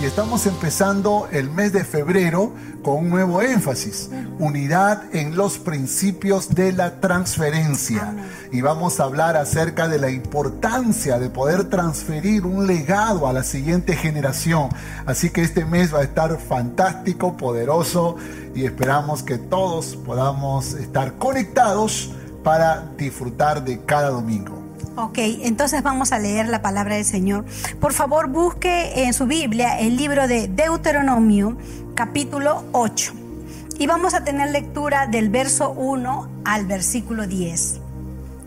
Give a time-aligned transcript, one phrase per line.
[0.00, 6.54] Y estamos empezando el mes de febrero con un nuevo énfasis, unidad en los principios
[6.54, 8.14] de la transferencia.
[8.50, 13.42] Y vamos a hablar acerca de la importancia de poder transferir un legado a la
[13.42, 14.70] siguiente generación.
[15.04, 18.16] Así que este mes va a estar fantástico, poderoso
[18.54, 22.12] y esperamos que todos podamos estar conectados
[22.42, 24.59] para disfrutar de cada domingo.
[24.96, 27.44] Ok, entonces vamos a leer la palabra del Señor.
[27.80, 31.56] Por favor, busque en su Biblia el libro de Deuteronomio,
[31.94, 33.12] capítulo 8.
[33.78, 37.80] Y vamos a tener lectura del verso 1 al versículo 10.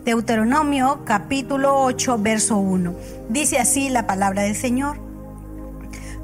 [0.04, 2.94] Deuteronomio, capítulo 8, verso 1.
[3.30, 4.98] Dice así la palabra del Señor.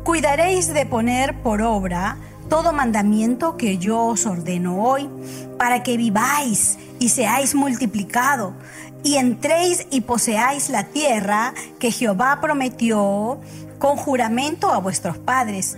[0.04, 2.18] Cuidaréis de poner por obra
[2.50, 5.08] todo mandamiento que yo os ordeno hoy,
[5.56, 8.54] para que viváis y seáis multiplicado
[9.02, 13.40] y entréis y poseáis la tierra que Jehová prometió
[13.78, 15.76] con juramento a vuestros padres.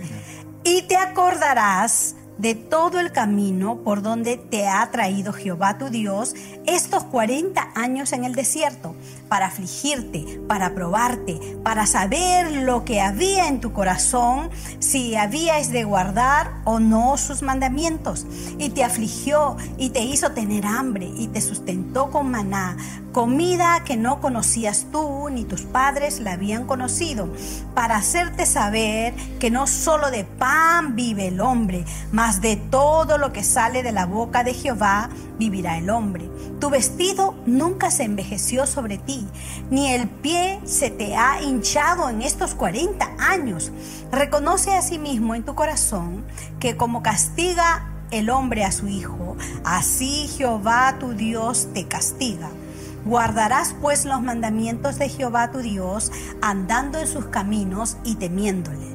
[0.63, 6.35] Y te acordarás de todo el camino por donde te ha traído Jehová tu Dios
[6.65, 8.95] estos 40 años en el desierto,
[9.29, 15.83] para afligirte, para probarte, para saber lo que había en tu corazón, si habíais de
[15.83, 18.25] guardar o no sus mandamientos.
[18.57, 22.77] Y te afligió y te hizo tener hambre y te sustentó con maná,
[23.11, 27.31] comida que no conocías tú ni tus padres la habían conocido,
[27.75, 31.85] para hacerte saber que no solo de pan vive el hombre,
[32.31, 36.29] de todo lo que sale de la boca de Jehová vivirá el hombre.
[36.59, 39.27] Tu vestido nunca se envejeció sobre ti,
[39.69, 43.73] ni el pie se te ha hinchado en estos 40 años.
[44.09, 46.23] Reconoce a sí mismo en tu corazón
[46.61, 52.49] que como castiga el hombre a su hijo, así Jehová tu Dios te castiga.
[53.03, 56.09] Guardarás pues los mandamientos de Jehová tu Dios,
[56.41, 58.92] andando en sus caminos y temiéndole.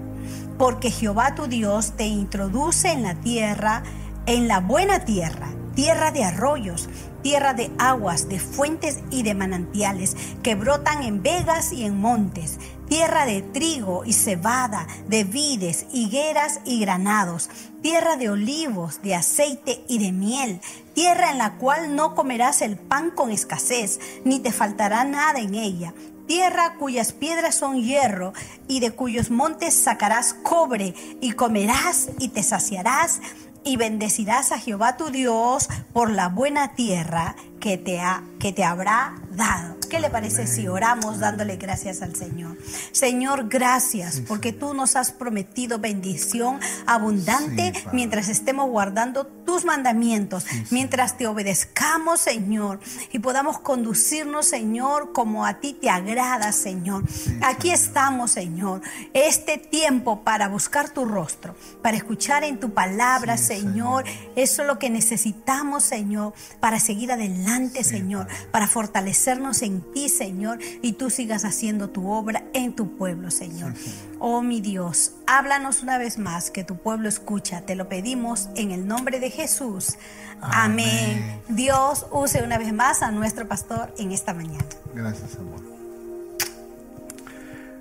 [0.58, 3.82] Porque Jehová tu Dios te introduce en la tierra,
[4.26, 6.88] en la buena tierra, tierra de arroyos,
[7.22, 12.58] tierra de aguas, de fuentes y de manantiales que brotan en vegas y en montes,
[12.88, 17.48] tierra de trigo y cebada, de vides, higueras y granados,
[17.82, 20.60] tierra de olivos, de aceite y de miel,
[20.94, 25.54] tierra en la cual no comerás el pan con escasez, ni te faltará nada en
[25.54, 25.94] ella,
[26.28, 28.34] tierra cuyas piedras son hierro
[28.68, 33.20] y de cuyos montes sacarás cobre y comerás y te saciarás
[33.64, 38.64] y bendecirás a Jehová tu Dios por la buena tierra que te, ha, que te
[38.64, 39.78] habrá dado.
[39.88, 42.58] ¿Qué le parece si oramos dándole gracias al Señor?
[42.92, 51.16] Señor, gracias porque tú nos has prometido bendición abundante mientras estemos guardando tus mandamientos, mientras
[51.16, 52.80] te obedezcamos, Señor,
[53.12, 57.04] y podamos conducirnos, Señor, como a ti te agrada, Señor.
[57.42, 58.82] Aquí estamos, Señor,
[59.14, 64.04] este tiempo para buscar tu rostro, para escuchar en tu palabra, Señor.
[64.36, 67.47] Eso es lo que necesitamos, Señor, para seguir adelante,
[67.82, 73.30] Señor, para fortalecernos en ti, Señor, y tú sigas haciendo tu obra en tu pueblo,
[73.30, 73.74] Señor.
[74.18, 77.62] Oh mi Dios, háblanos una vez más, que tu pueblo escucha.
[77.62, 79.96] Te lo pedimos en el nombre de Jesús.
[80.40, 81.40] Amén.
[81.48, 84.64] Dios use una vez más a nuestro pastor en esta mañana.
[84.94, 85.60] Gracias, amor.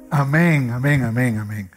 [0.10, 1.70] Amén, amén, amén, amén.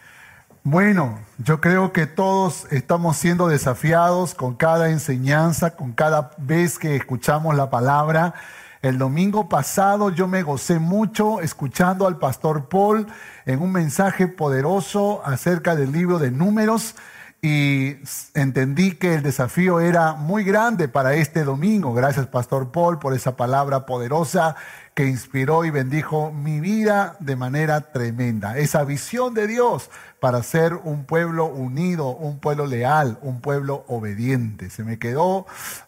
[0.62, 6.97] Bueno, yo creo que todos estamos siendo desafiados con cada enseñanza, con cada vez que
[6.97, 8.34] escuchamos la palabra.
[8.82, 13.06] El domingo pasado yo me gocé mucho escuchando al pastor Paul
[13.47, 16.94] en un mensaje poderoso acerca del libro de números
[17.43, 17.97] y
[18.34, 21.94] entendí que el desafío era muy grande para este domingo.
[21.94, 24.56] Gracias, Pastor Paul, por esa palabra poderosa
[24.94, 28.59] que inspiró y bendijo mi vida de manera tremenda.
[28.59, 34.69] Esa visión de Dios para ser un pueblo unido, un pueblo leal, un pueblo obediente.
[34.69, 35.47] Se me quedó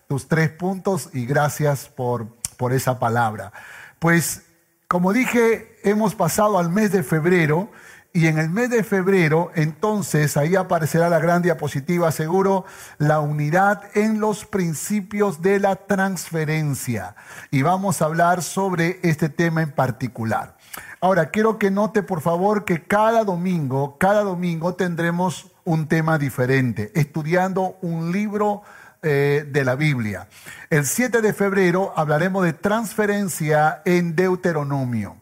[0.09, 2.29] tus tres puntos y gracias por
[2.63, 3.53] por esa palabra.
[3.99, 4.43] Pues,
[4.87, 7.73] como dije, hemos pasado al mes de febrero
[8.15, 12.67] y en el mes de febrero, entonces, ahí aparecerá la gran diapositiva, seguro,
[12.99, 17.17] la unidad en los principios de la transferencia.
[17.51, 20.59] Y vamos a hablar sobre este tema en particular.
[21.01, 26.93] Ahora, quiero que note, por favor, que cada domingo, cada domingo tendremos un tema diferente,
[26.95, 28.63] estudiando un libro
[29.03, 30.29] eh, de la Biblia.
[30.69, 35.17] El 7 de febrero hablaremos de transferencia en Deuteronomio.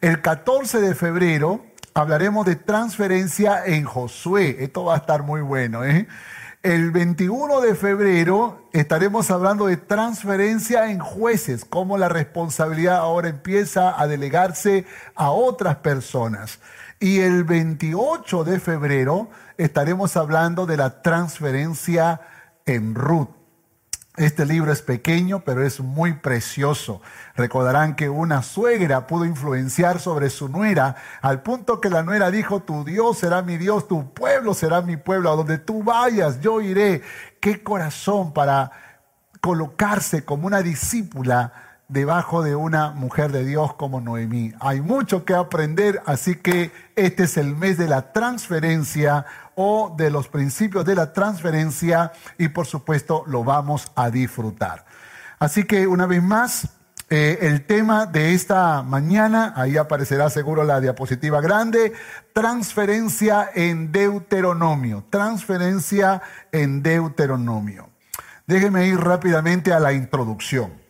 [0.00, 1.67] El 14 de febrero
[1.98, 4.58] hablaremos de transferencia en Josué.
[4.60, 5.84] Esto va a estar muy bueno.
[5.84, 6.06] ¿eh?
[6.62, 14.00] El 21 de febrero estaremos hablando de transferencia en jueces, cómo la responsabilidad ahora empieza
[14.00, 14.86] a delegarse
[15.16, 16.60] a otras personas.
[17.00, 22.20] Y el 28 de febrero estaremos hablando de la transferencia
[22.64, 23.37] en Ruth.
[24.18, 27.00] Este libro es pequeño, pero es muy precioso.
[27.36, 32.60] Recordarán que una suegra pudo influenciar sobre su nuera, al punto que la nuera dijo,
[32.60, 36.60] tu Dios será mi Dios, tu pueblo será mi pueblo, a donde tú vayas, yo
[36.60, 37.02] iré.
[37.40, 38.72] Qué corazón para
[39.40, 44.52] colocarse como una discípula debajo de una mujer de Dios como Noemí.
[44.60, 49.24] Hay mucho que aprender, así que este es el mes de la transferencia
[49.54, 54.84] o de los principios de la transferencia y por supuesto lo vamos a disfrutar.
[55.38, 56.68] Así que una vez más,
[57.10, 61.94] eh, el tema de esta mañana, ahí aparecerá seguro la diapositiva grande,
[62.34, 66.20] transferencia en Deuteronomio, transferencia
[66.52, 67.88] en Deuteronomio.
[68.46, 70.87] Déjeme ir rápidamente a la introducción.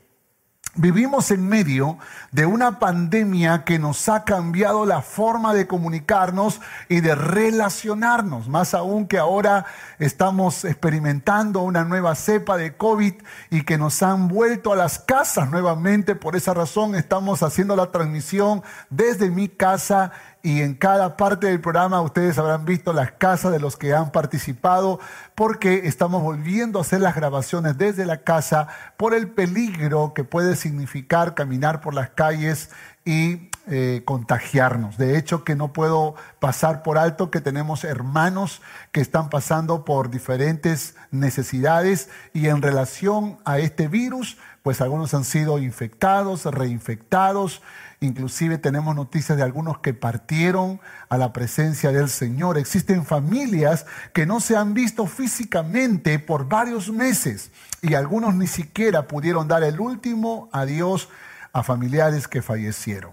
[0.80, 1.98] Vivimos en medio
[2.30, 8.74] de una pandemia que nos ha cambiado la forma de comunicarnos y de relacionarnos, más
[8.74, 9.66] aún que ahora
[9.98, 13.14] estamos experimentando una nueva cepa de COVID
[13.50, 16.14] y que nos han vuelto a las casas nuevamente.
[16.14, 21.60] Por esa razón estamos haciendo la transmisión desde mi casa y en cada parte del
[21.60, 25.00] programa ustedes habrán visto las casas de los que han participado
[25.34, 30.54] porque estamos volviendo a hacer las grabaciones desde la casa por el peligro que puede
[30.54, 32.70] significar caminar por las calles
[33.04, 34.96] y eh, contagiarnos.
[34.96, 38.62] De hecho, que no puedo pasar por alto que tenemos hermanos
[38.92, 45.24] que están pasando por diferentes necesidades y en relación a este virus, pues algunos han
[45.24, 47.62] sido infectados, reinfectados
[48.00, 52.56] Inclusive tenemos noticias de algunos que partieron a la presencia del Señor.
[52.56, 57.50] Existen familias que no se han visto físicamente por varios meses
[57.82, 61.08] y algunos ni siquiera pudieron dar el último adiós
[61.52, 63.12] a familiares que fallecieron.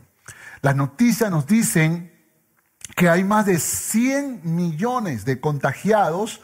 [0.62, 2.12] Las noticias nos dicen
[2.96, 6.42] que hay más de 100 millones de contagiados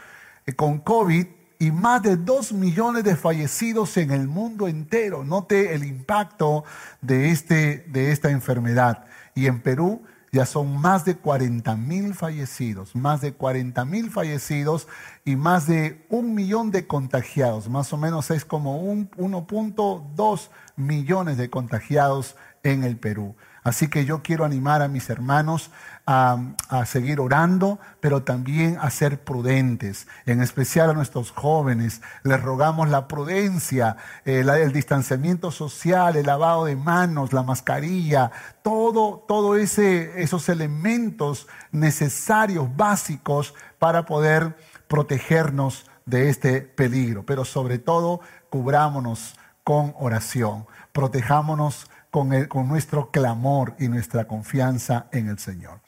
[0.48, 1.28] eh, con COVID
[1.62, 5.24] y más de dos millones de fallecidos en el mundo entero.
[5.24, 6.64] Note el impacto
[7.02, 9.06] de, este, de esta enfermedad.
[9.36, 14.88] Y en Perú ya son más de 40 mil fallecidos, más de 40 mil fallecidos
[15.24, 17.70] y más de un millón de contagiados.
[17.70, 23.36] Más o menos es como 1.2 millones de contagiados en el Perú.
[23.64, 25.70] Así que yo quiero animar a mis hermanos
[26.06, 32.02] a, seguir orando, pero también a ser prudentes, en especial a nuestros jóvenes.
[32.24, 38.32] Les rogamos la prudencia, el, el distanciamiento social, el lavado de manos, la mascarilla,
[38.64, 44.56] todo, todo ese, esos elementos necesarios, básicos para poder
[44.88, 47.26] protegernos de este peligro.
[47.26, 55.30] Pero sobre todo, cubrámonos con oración, protejámonos con, con nuestro clamor y nuestra confianza en
[55.30, 55.80] el Señor.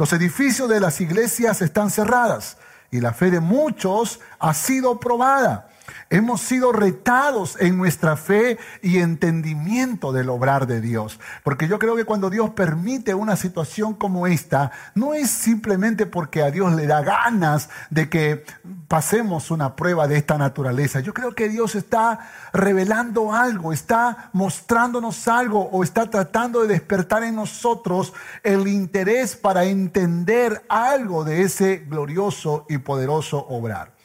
[0.00, 2.56] Los edificios de las iglesias están cerradas
[2.90, 5.68] y la fe de muchos ha sido probada.
[6.10, 11.20] Hemos sido retados en nuestra fe y entendimiento del obrar de Dios.
[11.44, 16.42] Porque yo creo que cuando Dios permite una situación como esta, no es simplemente porque
[16.42, 18.44] a Dios le da ganas de que
[18.88, 21.00] pasemos una prueba de esta naturaleza.
[21.00, 27.22] Yo creo que Dios está revelando algo, está mostrándonos algo o está tratando de despertar
[27.22, 28.12] en nosotros
[28.42, 33.99] el interés para entender algo de ese glorioso y poderoso obrar.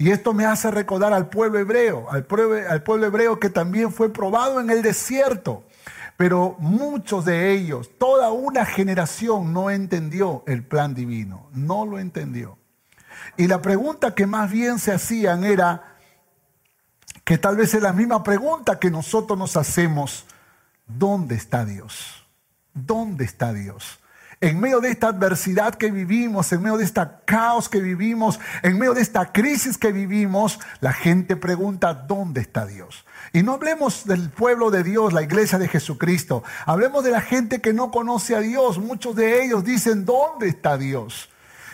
[0.00, 4.58] Y esto me hace recordar al pueblo hebreo, al pueblo, hebreo que también fue probado
[4.58, 5.62] en el desierto.
[6.16, 12.56] Pero muchos de ellos, toda una generación no entendió el plan divino, no lo entendió.
[13.36, 15.98] Y la pregunta que más bien se hacían era,
[17.22, 20.24] que tal vez es la misma pregunta que nosotros nos hacemos,
[20.86, 22.26] ¿dónde está Dios?
[22.72, 23.99] ¿Dónde está Dios?
[24.42, 28.78] En medio de esta adversidad que vivimos, en medio de este caos que vivimos, en
[28.78, 33.04] medio de esta crisis que vivimos, la gente pregunta, ¿dónde está Dios?
[33.34, 36.42] Y no hablemos del pueblo de Dios, la iglesia de Jesucristo.
[36.64, 38.78] Hablemos de la gente que no conoce a Dios.
[38.78, 41.28] Muchos de ellos dicen, ¿dónde está Dios?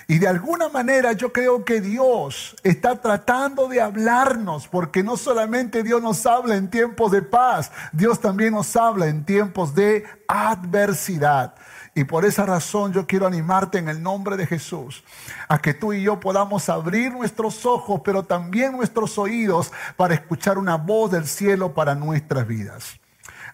[0.09, 5.85] Y de alguna manera yo creo que Dios está tratando de hablarnos, porque no solamente
[5.85, 11.55] Dios nos habla en tiempos de paz, Dios también nos habla en tiempos de adversidad.
[11.97, 15.03] Y por esa razón yo quiero animarte en el nombre de Jesús
[15.49, 20.59] a que tú y yo podamos abrir nuestros ojos, pero también nuestros oídos para escuchar
[20.59, 23.00] una voz del cielo para nuestras vidas.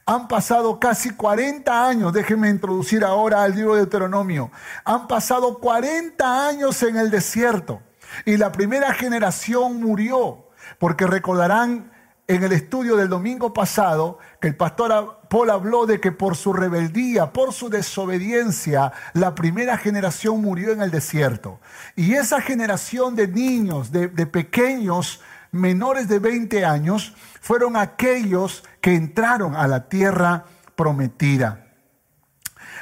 [0.06, 4.50] Han pasado casi 40 años, déjenme introducir ahora al libro de Deuteronomio.
[4.84, 7.80] Han pasado 40 años en el desierto
[8.24, 10.48] y la primera generación murió,
[10.80, 11.92] porque recordarán
[12.26, 16.52] en el estudio del domingo pasado que el pastor Paul habló de que por su
[16.52, 21.58] rebeldía, por su desobediencia, la primera generación murió en el desierto.
[21.96, 29.56] Y esa generación de niños, de, pequeños, menores de 20 años, fueron aquellos que entraron
[29.56, 30.44] a la tierra
[30.76, 31.66] prometida.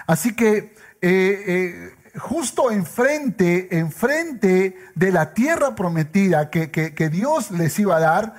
[0.08, 7.78] Así que eh, eh, justo enfrente, enfrente de la tierra prometida que, que, Dios les
[7.78, 8.34] iba a dar,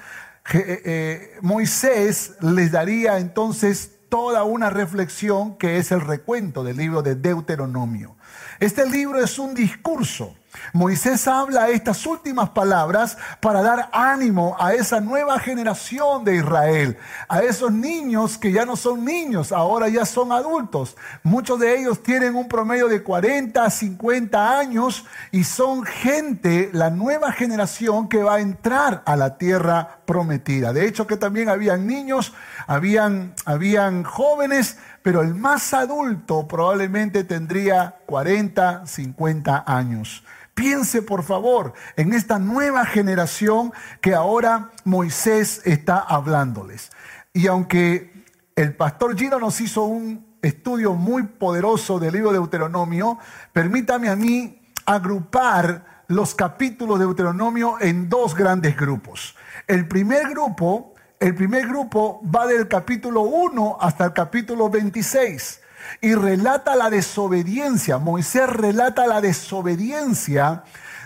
[0.53, 7.15] eh, Moisés les daría entonces toda una reflexión que es el recuento del libro de
[7.15, 8.17] Deuteronomio.
[8.59, 10.35] Este libro es un discurso
[10.73, 17.41] Moisés habla estas últimas palabras para dar ánimo a esa nueva generación de Israel, a
[17.41, 20.95] esos niños que ya no son niños, ahora ya son adultos.
[21.23, 27.31] Muchos de ellos tienen un promedio de 40, 50 años y son gente, la nueva
[27.31, 30.73] generación que va a entrar a la tierra prometida.
[30.73, 32.33] De hecho que también habían niños,
[32.67, 40.23] habían, habían jóvenes, pero el más adulto probablemente tendría 40, 50 años.
[40.53, 46.91] Piense por favor en esta nueva generación que ahora Moisés está hablándoles.
[47.33, 53.17] Y aunque el pastor Gino nos hizo un estudio muy poderoso del libro de Deuteronomio,
[53.53, 59.35] permítame a mí agrupar los capítulos de Deuteronomio en dos grandes grupos.
[59.67, 65.61] El primer grupo, el primer grupo va del capítulo 1 hasta el capítulo 26
[66.01, 67.97] y relata la desobediencia.
[67.97, 70.63] Moisés relata la desobediencia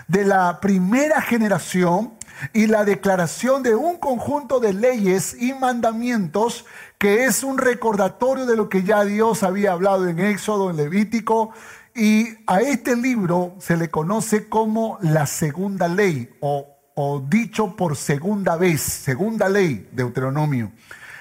[0.08, 2.12] de la primera generación
[2.52, 6.66] y la declaración de un conjunto de leyes y mandamientos
[6.98, 11.52] que es un recordatorio de lo que ya Dios había hablado en Éxodo, en Levítico,
[11.94, 18.56] y a este libro se le conoce como la segunda ley o, dicho por segunda
[18.56, 20.72] vez, segunda ley, Deuteronomio.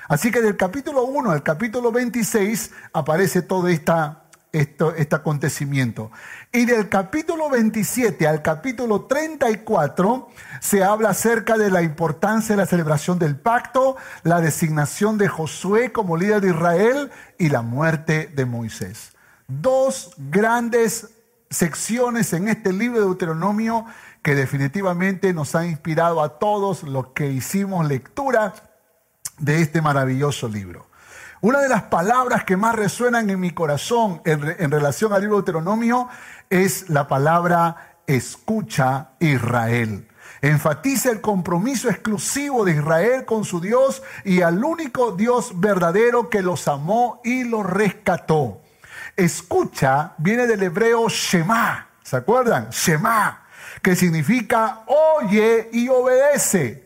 [0.07, 6.11] Así que del capítulo 1 al capítulo 26 aparece todo este acontecimiento.
[6.51, 12.67] Y del capítulo 27 al capítulo 34 se habla acerca de la importancia de la
[12.67, 18.45] celebración del pacto, la designación de Josué como líder de Israel y la muerte de
[18.45, 19.13] Moisés.
[19.47, 21.09] Dos grandes
[21.49, 23.85] secciones en este libro de Deuteronomio
[24.21, 28.53] que definitivamente nos han inspirado a todos los que hicimos lectura
[29.37, 30.87] de este maravilloso libro.
[31.41, 35.41] Una de las palabras que más resuenan en mi corazón en, relación al libro de
[35.41, 36.09] Deuteronomio
[36.49, 40.07] es la palabra escucha Israel.
[40.41, 46.41] Enfatiza el compromiso exclusivo de Israel con su Dios y al único Dios verdadero que
[46.41, 48.61] los amó y los rescató.
[49.15, 52.69] Escucha viene del hebreo Shema, ¿se acuerdan?
[52.69, 53.45] Shema,
[53.81, 56.84] que significa oye y obedece.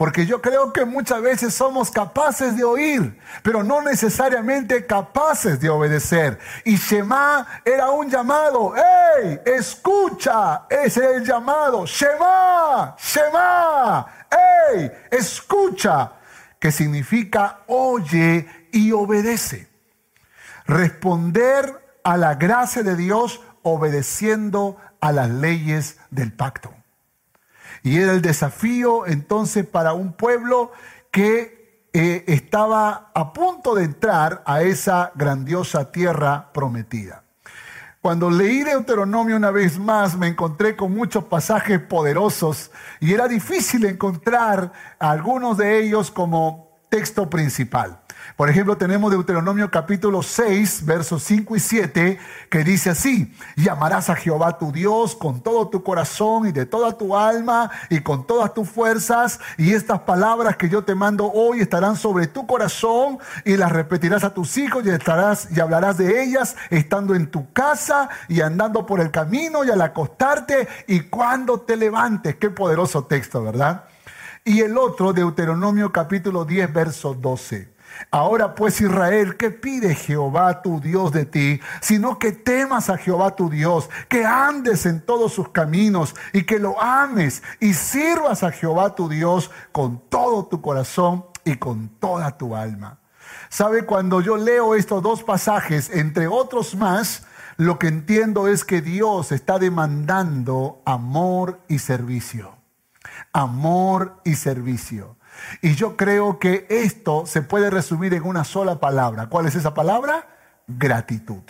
[0.00, 5.68] Porque yo creo que muchas veces somos capaces de oír, pero no necesariamente capaces de
[5.68, 6.38] obedecer.
[6.64, 8.72] Y Shema era un llamado.
[8.74, 9.40] ¡Ey!
[9.44, 10.62] Escucha.
[10.70, 11.84] Ese es el llamado.
[11.84, 12.96] Shema.
[12.98, 14.06] Shema.
[14.72, 14.90] ¡Ey!
[15.10, 16.12] Escucha.
[16.58, 19.68] Que significa oye y obedece.
[20.64, 26.79] Responder a la gracia de Dios obedeciendo a las leyes del pacto.
[27.82, 30.72] Y era el desafío entonces para un pueblo
[31.10, 37.24] que eh, estaba a punto de entrar a esa grandiosa tierra prometida.
[38.00, 43.84] Cuando leí Deuteronomio una vez más, me encontré con muchos pasajes poderosos y era difícil
[43.84, 48.00] encontrar algunos de ellos como texto principal.
[48.36, 52.18] Por ejemplo, tenemos Deuteronomio capítulo 6, versos 5 y 7,
[52.48, 56.96] que dice así, llamarás a Jehová tu Dios con todo tu corazón y de toda
[56.96, 61.60] tu alma y con todas tus fuerzas, y estas palabras que yo te mando hoy
[61.60, 66.22] estarán sobre tu corazón y las repetirás a tus hijos y, estarás, y hablarás de
[66.22, 71.60] ellas estando en tu casa y andando por el camino y al acostarte y cuando
[71.60, 72.36] te levantes.
[72.36, 73.84] Qué poderoso texto, ¿verdad?
[74.44, 77.79] Y el otro, Deuteronomio capítulo 10, verso 12
[78.10, 81.60] Ahora pues Israel, ¿qué pide Jehová tu Dios de ti?
[81.80, 86.58] Sino que temas a Jehová tu Dios, que andes en todos sus caminos y que
[86.58, 92.36] lo ames y sirvas a Jehová tu Dios con todo tu corazón y con toda
[92.36, 92.98] tu alma.
[93.48, 93.84] ¿Sabe?
[93.84, 97.24] Cuando yo leo estos dos pasajes, entre otros más,
[97.56, 102.56] lo que entiendo es que Dios está demandando amor y servicio.
[103.32, 105.16] Amor y servicio.
[105.62, 109.28] Y yo creo que esto se puede resumir en una sola palabra.
[109.28, 110.26] ¿Cuál es esa palabra?
[110.66, 111.42] Gratitud.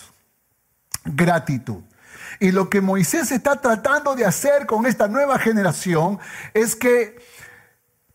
[1.04, 1.82] Gratitud.
[2.38, 6.18] Y lo que Moisés está tratando de hacer con esta nueva generación
[6.54, 7.18] es que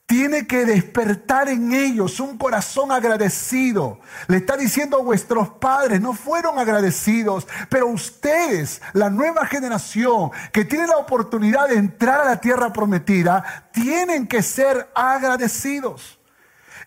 [0.05, 3.99] tiene que despertar en ellos un corazón agradecido.
[4.27, 10.87] Le está diciendo vuestros padres no fueron agradecidos, pero ustedes, la nueva generación que tiene
[10.87, 16.19] la oportunidad de entrar a la tierra prometida, tienen que ser agradecidos.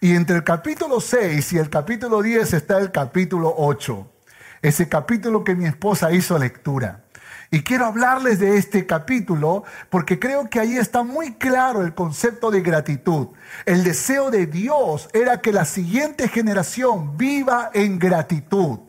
[0.01, 4.09] Y entre el capítulo 6 y el capítulo 10 está el capítulo 8,
[4.63, 7.08] ese capítulo que mi esposa hizo lectura.
[7.51, 12.51] Y quiero hablarles de este capítulo porque creo que ahí está muy claro el concepto
[12.51, 13.29] de gratitud.
[13.65, 18.81] El deseo de Dios era que la siguiente generación viva en gratitud.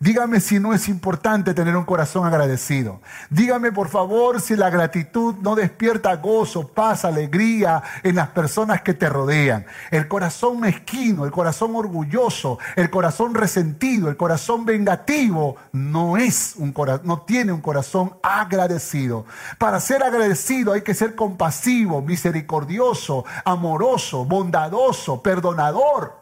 [0.00, 3.00] Dígame si no es importante tener un corazón agradecido.
[3.30, 8.94] Dígame por favor si la gratitud no despierta gozo, paz, alegría en las personas que
[8.94, 9.66] te rodean.
[9.90, 16.72] El corazón mezquino, el corazón orgulloso, el corazón resentido, el corazón vengativo no es un
[17.02, 19.26] no tiene un corazón agradecido.
[19.58, 26.17] Para ser agradecido hay que ser compasivo, misericordioso, amoroso, bondadoso, perdonador.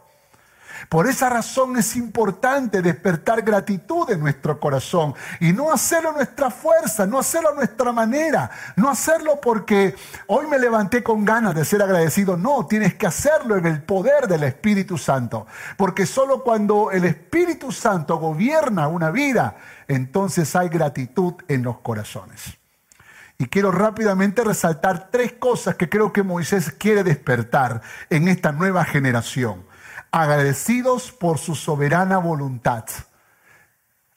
[0.89, 6.51] Por esa razón es importante despertar gratitud en nuestro corazón y no hacerlo a nuestra
[6.51, 9.97] fuerza, no hacerlo a nuestra manera, no hacerlo porque
[10.29, 12.37] hoy me levanté con ganas de ser agradecido.
[12.37, 15.47] No, tienes que hacerlo en el poder del Espíritu Santo.
[15.77, 19.57] Porque solo cuando el Espíritu Santo gobierna una vida,
[19.89, 22.59] entonces hay gratitud en los corazones.
[23.39, 28.85] Y quiero rápidamente resaltar tres cosas que creo que Moisés quiere despertar en esta nueva
[28.85, 29.66] generación
[30.17, 32.87] agradecidos por su soberana voluntad,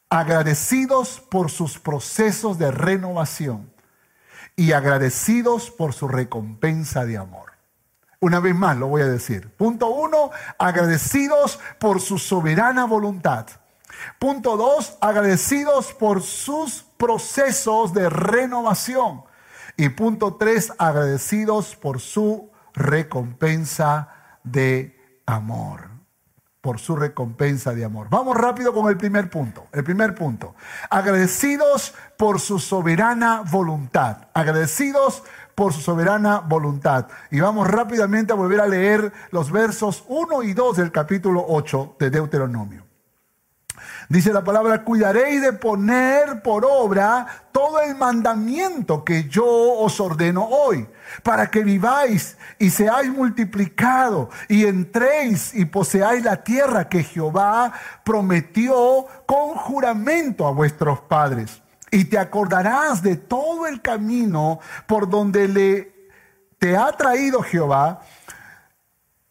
[0.09, 3.69] agradecidos por sus procesos de renovación
[4.55, 7.51] y agradecidos por su recompensa de amor.
[8.21, 9.53] Una vez más lo voy a decir.
[9.57, 13.47] Punto uno, agradecidos por su soberana voluntad.
[14.19, 19.25] Punto dos, agradecidos por sus procesos de renovación.
[19.75, 24.07] Y punto tres, agradecidos por su recompensa
[24.45, 24.97] de
[25.29, 25.88] amor,
[26.61, 28.07] por su recompensa de amor.
[28.09, 29.67] Vamos rápido con el primer punto.
[29.71, 30.55] El primer punto.
[30.89, 34.27] Agradecidos por su soberana voluntad.
[34.33, 35.23] Agradecidos
[35.55, 37.07] por su soberana voluntad.
[37.31, 41.95] Y vamos rápidamente a volver a leer los versos 1 y 2 del capítulo 8
[41.99, 42.88] de Deuteronomio.
[44.09, 50.45] Dice la palabra, cuidaréis de poner por obra todo el mandamiento que yo os ordeno
[50.45, 50.87] hoy,
[51.21, 57.71] para que viváis y seáis multiplicado y entréis y poseáis la tierra que Jehová
[58.03, 61.61] prometió con juramento a vuestros padres.
[61.91, 65.99] Y te acordarás de todo el camino por donde le
[66.57, 68.01] te ha traído Jehová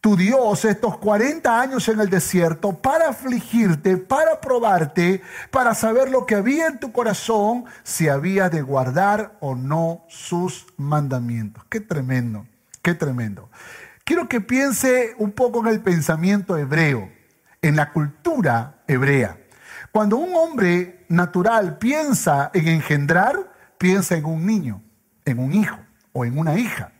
[0.01, 6.25] tu Dios estos 40 años en el desierto para afligirte, para probarte, para saber lo
[6.25, 11.65] que había en tu corazón, si había de guardar o no sus mandamientos.
[11.69, 12.45] Qué tremendo,
[12.81, 13.49] qué tremendo.
[14.05, 17.09] Quiero que piense un poco en el pensamiento hebreo,
[17.61, 19.37] en la cultura hebrea.
[19.91, 24.81] Cuando un hombre natural piensa en engendrar, piensa en un niño,
[25.25, 25.77] en un hijo
[26.13, 26.93] o en una hija.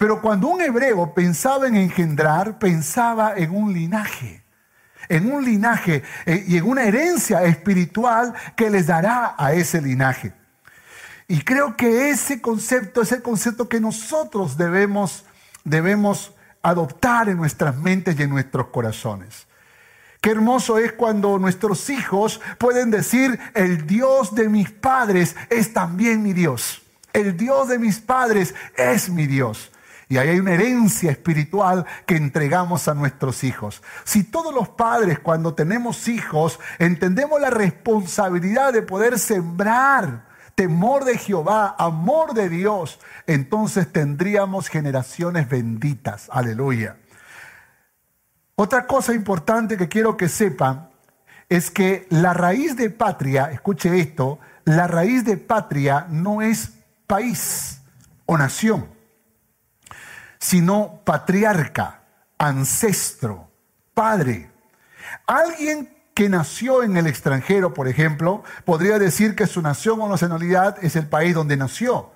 [0.00, 4.42] Pero cuando un hebreo pensaba en engendrar, pensaba en un linaje,
[5.10, 10.32] en un linaje eh, y en una herencia espiritual que les dará a ese linaje.
[11.28, 15.26] Y creo que ese concepto es el concepto que nosotros debemos,
[15.64, 16.32] debemos
[16.62, 19.46] adoptar en nuestras mentes y en nuestros corazones.
[20.22, 26.22] Qué hermoso es cuando nuestros hijos pueden decir, el Dios de mis padres es también
[26.22, 26.80] mi Dios.
[27.12, 29.70] El Dios de mis padres es mi Dios.
[30.10, 33.80] Y ahí hay una herencia espiritual que entregamos a nuestros hijos.
[34.02, 41.16] Si todos los padres cuando tenemos hijos entendemos la responsabilidad de poder sembrar temor de
[41.16, 46.28] Jehová, amor de Dios, entonces tendríamos generaciones benditas.
[46.32, 46.96] Aleluya.
[48.56, 50.90] Otra cosa importante que quiero que sepan
[51.48, 56.72] es que la raíz de patria, escuche esto, la raíz de patria no es
[57.06, 57.80] país
[58.26, 58.98] o nación
[60.40, 62.02] sino patriarca,
[62.38, 63.48] ancestro,
[63.94, 64.50] padre,
[65.26, 70.76] Alguien que nació en el extranjero, por ejemplo, podría decir que su nación o nacionalidad
[70.82, 72.10] es el país donde nació,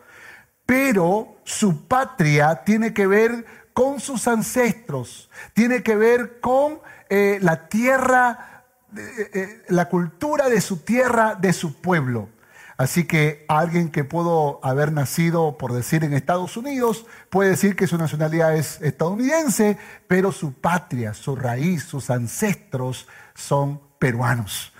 [0.66, 7.68] pero su patria tiene que ver con sus ancestros, tiene que ver con eh, la
[7.68, 8.64] tierra,
[8.96, 12.28] eh, eh, la cultura de su tierra, de su pueblo.
[12.76, 17.87] Así que alguien que pudo haber nacido, por decir, en Estados Unidos, puede decir que
[17.87, 24.73] su nacionalidad es estadounidense, pero su patria, su raíz, sus ancestros son peruanos.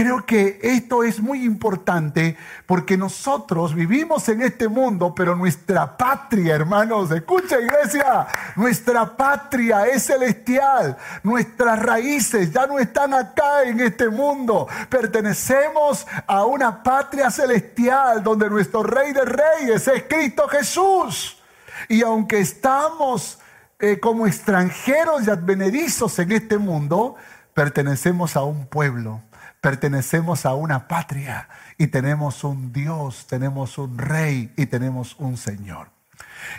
[0.00, 2.34] Creo que esto es muy importante
[2.64, 10.04] porque nosotros vivimos en este mundo, pero nuestra patria, hermanos, escucha iglesia, nuestra patria es
[10.04, 18.22] celestial, nuestras raíces ya no están acá en este mundo, pertenecemos a una patria celestial
[18.22, 21.42] donde nuestro rey de reyes es Cristo Jesús.
[21.90, 23.38] Y aunque estamos
[23.78, 27.16] eh, como extranjeros y advenedizos en este mundo,
[27.52, 29.20] pertenecemos a un pueblo
[29.60, 35.88] pertenecemos a una patria y tenemos un Dios, tenemos un rey y tenemos un Señor.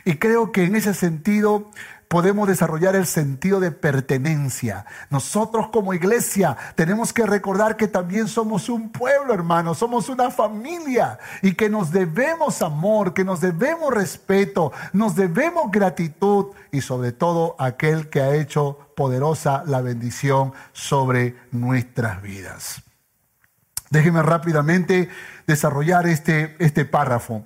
[0.06, 1.72] Y creo que en ese sentido
[2.12, 4.86] podemos desarrollar el sentido de pertenencia.
[5.10, 11.20] Nosotros como iglesia tenemos que recordar que también somos un pueblo, hermano, somos una familia
[11.42, 17.56] y que nos debemos amor, que nos debemos respeto, nos debemos gratitud y sobre todo
[17.58, 22.90] aquel que ha hecho poderosa la bendición sobre nuestras vidas.
[23.91, 25.10] Déjenme rápidamente
[25.45, 27.43] desarrollar este, este párrafo.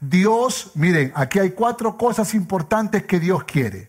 [0.00, 3.88] Dios, miren, aquí hay cuatro cosas importantes que Dios quiere.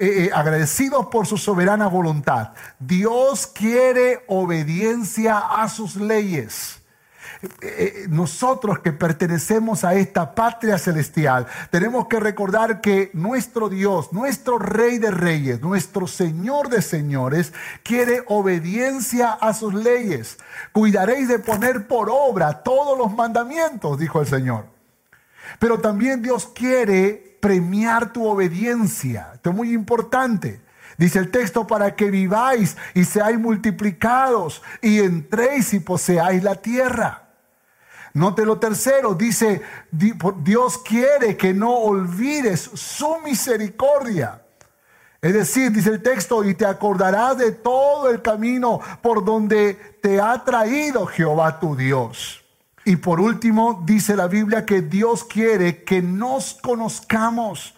[0.00, 2.50] Eh, eh, agradecidos por su soberana voluntad.
[2.80, 6.82] Dios quiere obediencia a sus leyes.
[7.60, 14.58] Eh, nosotros que pertenecemos a esta patria celestial, tenemos que recordar que nuestro Dios, nuestro
[14.58, 17.52] Rey de Reyes, nuestro Señor de Señores,
[17.82, 20.38] quiere obediencia a sus leyes.
[20.72, 24.66] Cuidaréis de poner por obra todos los mandamientos, dijo el Señor.
[25.58, 29.30] Pero también Dios quiere premiar tu obediencia.
[29.34, 30.60] Esto es muy importante.
[30.96, 37.23] Dice el texto, para que viváis y seáis multiplicados y entréis y poseáis la tierra.
[38.14, 44.40] Note lo tercero, dice, Dios quiere que no olvides su misericordia.
[45.20, 50.20] Es decir, dice el texto, y te acordarás de todo el camino por donde te
[50.20, 52.44] ha traído Jehová tu Dios.
[52.84, 57.74] Y por último, dice la Biblia que Dios quiere que nos conozcamos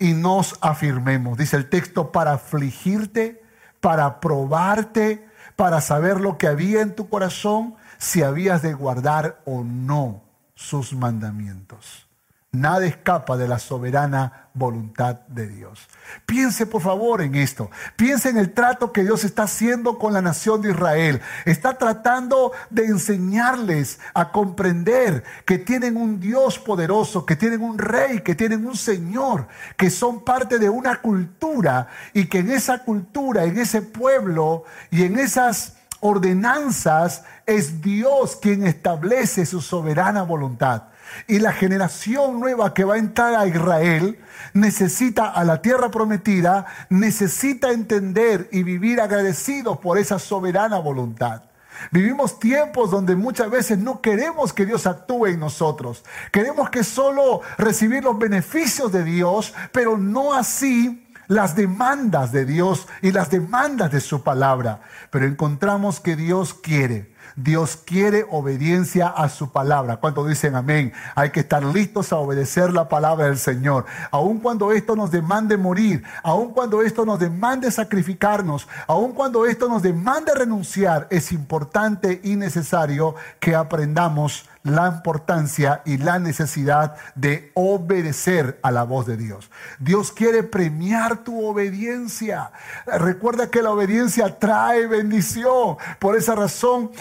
[0.00, 1.38] y nos afirmemos.
[1.38, 3.44] Dice el texto, para afligirte,
[3.80, 9.62] para probarte, para saber lo que había en tu corazón si habías de guardar o
[9.64, 10.22] no
[10.54, 12.08] sus mandamientos.
[12.50, 15.86] Nada escapa de la soberana voluntad de Dios.
[16.24, 17.70] Piense por favor en esto.
[17.94, 21.20] Piense en el trato que Dios está haciendo con la nación de Israel.
[21.44, 28.20] Está tratando de enseñarles a comprender que tienen un Dios poderoso, que tienen un rey,
[28.20, 33.44] que tienen un Señor, que son parte de una cultura y que en esa cultura,
[33.44, 40.84] en ese pueblo y en esas ordenanzas es Dios quien establece su soberana voluntad.
[41.26, 44.18] Y la generación nueva que va a entrar a Israel
[44.52, 51.44] necesita a la tierra prometida, necesita entender y vivir agradecidos por esa soberana voluntad.
[51.90, 56.04] Vivimos tiempos donde muchas veces no queremos que Dios actúe en nosotros.
[56.30, 62.88] Queremos que solo recibir los beneficios de Dios, pero no así las demandas de Dios
[63.02, 64.80] y las demandas de su palabra.
[65.10, 69.98] Pero encontramos que Dios quiere Dios quiere obediencia a su palabra.
[69.98, 73.84] Cuando dicen amén, hay que estar listos a obedecer la palabra del Señor.
[74.10, 79.68] Aun cuando esto nos demande morir, aun cuando esto nos demande sacrificarnos, aun cuando esto
[79.68, 87.50] nos demande renunciar, es importante y necesario que aprendamos la importancia y la necesidad de
[87.54, 89.50] obedecer a la voz de Dios.
[89.78, 92.52] Dios quiere premiar tu obediencia.
[92.86, 95.76] Recuerda que la obediencia trae bendición.
[95.98, 96.92] Por esa razón,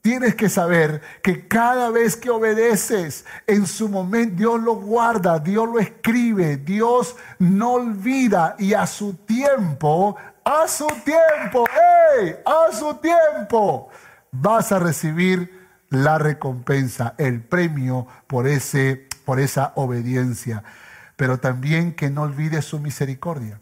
[0.00, 5.68] tienes que saber que cada vez que obedeces, en su momento Dios lo guarda, Dios
[5.68, 11.66] lo escribe, Dios no olvida y a su tiempo, a su tiempo.
[12.44, 13.88] A su tiempo
[14.30, 15.55] vas a recibir
[15.90, 20.64] la recompensa, el premio por, ese, por esa obediencia.
[21.16, 23.60] Pero también que no olvides su misericordia.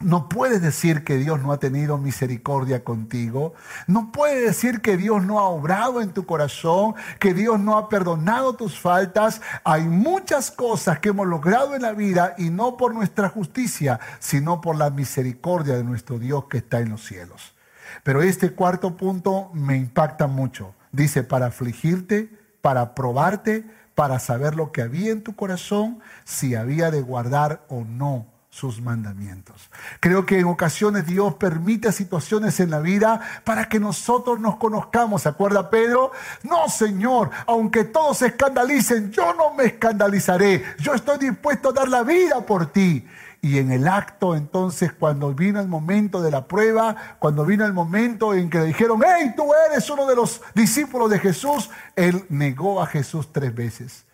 [0.00, 3.54] No puedes decir que Dios no ha tenido misericordia contigo.
[3.86, 7.88] No puedes decir que Dios no ha obrado en tu corazón, que Dios no ha
[7.88, 9.40] perdonado tus faltas.
[9.62, 14.60] Hay muchas cosas que hemos logrado en la vida y no por nuestra justicia, sino
[14.60, 17.54] por la misericordia de nuestro Dios que está en los cielos.
[18.02, 20.74] Pero este cuarto punto me impacta mucho.
[20.94, 22.30] Dice, para afligirte,
[22.62, 27.84] para probarte, para saber lo que había en tu corazón, si había de guardar o
[27.84, 29.68] no sus mandamientos.
[29.98, 35.22] Creo que en ocasiones Dios permite situaciones en la vida para que nosotros nos conozcamos.
[35.22, 36.12] ¿Se acuerda Pedro?
[36.44, 40.62] No, Señor, aunque todos se escandalicen, yo no me escandalizaré.
[40.78, 43.04] Yo estoy dispuesto a dar la vida por ti.
[43.44, 47.74] Y en el acto, entonces, cuando vino el momento de la prueba, cuando vino el
[47.74, 52.24] momento en que le dijeron, hey, tú eres uno de los discípulos de Jesús, él
[52.30, 54.06] negó a Jesús tres veces.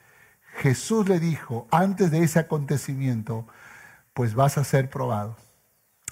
[0.56, 3.46] Jesús le dijo, antes de ese acontecimiento,
[4.14, 5.36] pues vas a ser probado.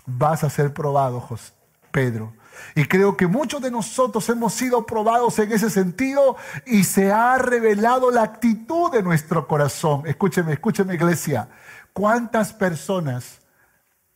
[0.07, 1.53] Vas a ser probado, José,
[1.91, 2.33] Pedro.
[2.77, 7.37] Y creo que muchos de nosotros hemos sido probados en ese sentido y se ha
[7.39, 10.07] revelado la actitud de nuestro corazón.
[10.07, 11.49] Escúcheme, escúcheme iglesia.
[11.93, 13.41] ¿Cuántas personas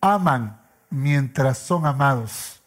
[0.00, 2.62] aman mientras son amados?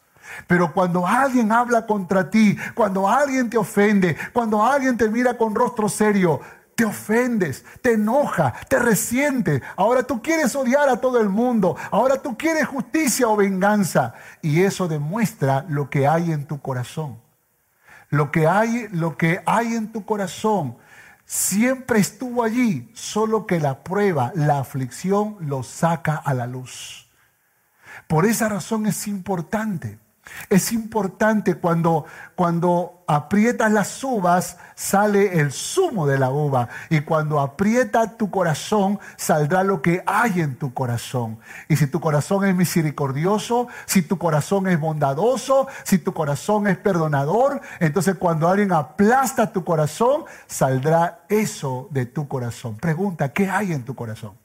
[0.48, 5.56] Pero cuando alguien habla contra ti, cuando alguien te ofende, cuando alguien te mira con
[5.56, 6.42] rostro serio,
[6.76, 9.62] te ofendes, te enoja, te resiente.
[9.78, 11.78] Ahora tú quieres odiar a todo el mundo.
[11.90, 14.14] Ahora tú quieres justicia o venganza.
[14.42, 17.18] Y eso demuestra lo que hay en tu corazón.
[18.10, 20.78] Lo que hay, lo que hay en tu corazón
[21.26, 27.10] siempre estuvo allí, solo que la prueba, la aflicción lo saca a la luz.
[28.08, 30.00] Por esa razón es importante
[30.50, 36.70] es importante cuando, cuando aprietas las uvas, sale el zumo de la uva.
[36.90, 41.40] Y cuando aprieta tu corazón, saldrá lo que hay en tu corazón.
[41.68, 46.78] Y si tu corazón es misericordioso, si tu corazón es bondadoso, si tu corazón es
[46.78, 52.78] perdonador, entonces cuando alguien aplasta tu corazón, saldrá eso de tu corazón.
[52.78, 54.45] Pregunta, ¿qué hay en tu corazón?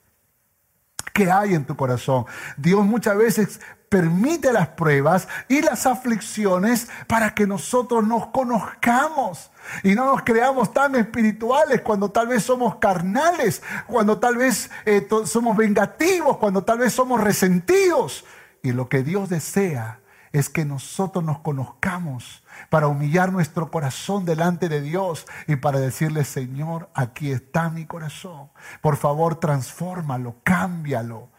[1.13, 2.25] ¿Qué hay en tu corazón?
[2.57, 9.51] Dios muchas veces permite las pruebas y las aflicciones para que nosotros nos conozcamos
[9.83, 15.05] y no nos creamos tan espirituales cuando tal vez somos carnales, cuando tal vez eh,
[15.25, 18.23] somos vengativos, cuando tal vez somos resentidos.
[18.63, 19.99] Y lo que Dios desea
[20.31, 26.23] es que nosotros nos conozcamos para humillar nuestro corazón delante de Dios y para decirle,
[26.23, 28.49] Señor, aquí está mi corazón.
[28.81, 31.29] Por favor, transfórmalo, cámbialo.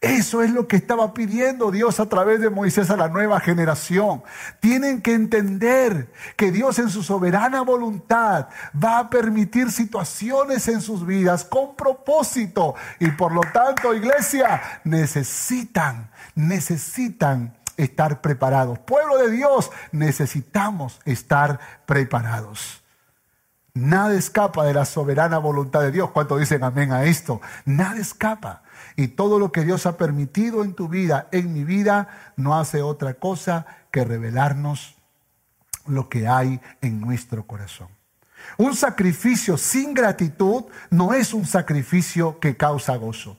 [0.00, 4.22] Eso es lo que estaba pidiendo Dios a través de Moisés a la nueva generación.
[4.60, 11.04] Tienen que entender que Dios en su soberana voluntad va a permitir situaciones en sus
[11.04, 12.76] vidas con propósito.
[13.00, 18.78] Y por lo tanto, iglesia, necesitan, necesitan estar preparados.
[18.80, 22.82] Pueblo de Dios, necesitamos estar preparados.
[23.72, 26.10] Nada escapa de la soberana voluntad de Dios.
[26.10, 27.40] ¿Cuánto dicen amén a esto?
[27.64, 28.62] Nada escapa.
[28.96, 32.82] Y todo lo que Dios ha permitido en tu vida, en mi vida, no hace
[32.82, 34.96] otra cosa que revelarnos
[35.86, 37.88] lo que hay en nuestro corazón.
[38.56, 43.36] Un sacrificio sin gratitud no es un sacrificio que causa gozo.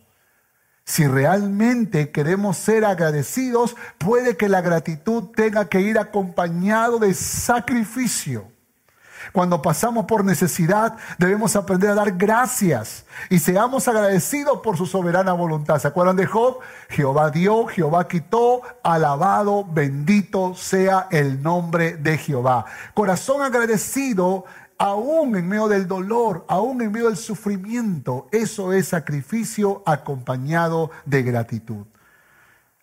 [0.90, 8.48] Si realmente queremos ser agradecidos, puede que la gratitud tenga que ir acompañado de sacrificio.
[9.32, 15.34] Cuando pasamos por necesidad, debemos aprender a dar gracias y seamos agradecidos por su soberana
[15.34, 15.78] voluntad.
[15.78, 16.58] ¿Se acuerdan de Job?
[16.90, 22.66] Jehová dio, Jehová quitó, alabado, bendito sea el nombre de Jehová.
[22.96, 24.46] Corazón agradecido
[24.80, 28.28] aún en medio del dolor, aún en medio del sufrimiento.
[28.32, 31.86] Eso es sacrificio acompañado de gratitud.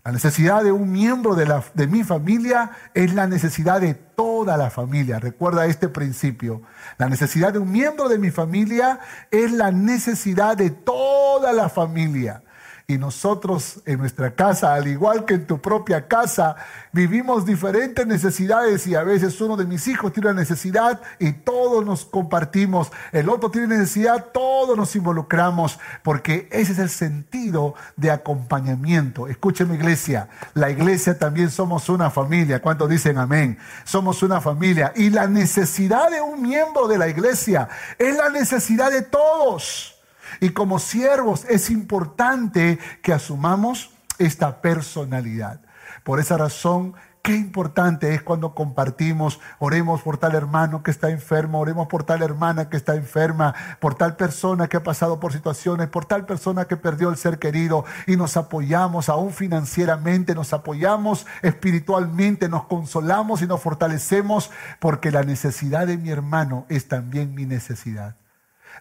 [0.04, 5.18] La necesidad de un miembro de, mi familia es la necesidad de toda la familia.
[5.18, 6.62] Recuerda este principio.
[6.96, 9.00] La necesidad de un miembro de mi familia
[9.32, 12.44] es la necesidad de toda la familia.
[12.88, 16.54] Y nosotros en nuestra casa, al igual que en tu propia casa,
[16.92, 21.84] vivimos diferentes necesidades y a veces uno de mis hijos tiene una necesidad y todos
[21.84, 22.92] nos compartimos.
[23.10, 29.26] El otro tiene necesidad, todos nos involucramos porque ese es el sentido de acompañamiento.
[29.26, 32.62] Escúcheme iglesia, la iglesia también somos una familia.
[32.62, 33.58] ¿Cuántos dicen amén?
[33.82, 37.68] Somos una familia y la necesidad de un miembro de la iglesia
[37.98, 39.95] es la necesidad de todos.
[40.40, 45.60] Y como siervos es importante que asumamos esta personalidad.
[46.04, 46.94] Por esa razón,
[47.26, 52.22] qué importante es cuando compartimos, oremos por tal hermano que está enfermo, oremos por tal
[52.22, 56.66] hermana que está enferma, por tal persona que ha pasado por situaciones, por tal persona
[56.66, 63.42] que perdió el ser querido y nos apoyamos aún financieramente, nos apoyamos espiritualmente, nos consolamos
[63.42, 68.14] y nos fortalecemos porque la necesidad de mi hermano es también mi necesidad.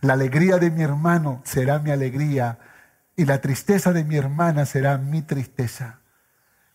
[0.02, 2.60] La alegría de mi hermano será mi alegría
[3.16, 6.00] y la tristeza de mi hermana será mi tristeza,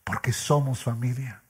[0.03, 1.41] porque somos familia.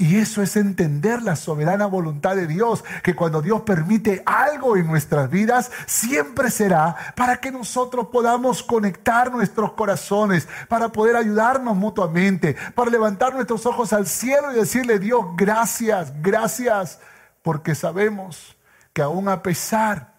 [0.00, 4.86] Y eso es entender la soberana voluntad de Dios, que cuando Dios permite algo en
[4.86, 12.56] nuestras vidas, siempre será para que nosotros podamos conectar nuestros corazones, para poder ayudarnos mutuamente,
[12.76, 17.00] para levantar nuestros ojos al cielo y decirle, Dios, gracias, gracias,
[17.42, 18.56] porque sabemos
[18.92, 20.17] que aún a pesar,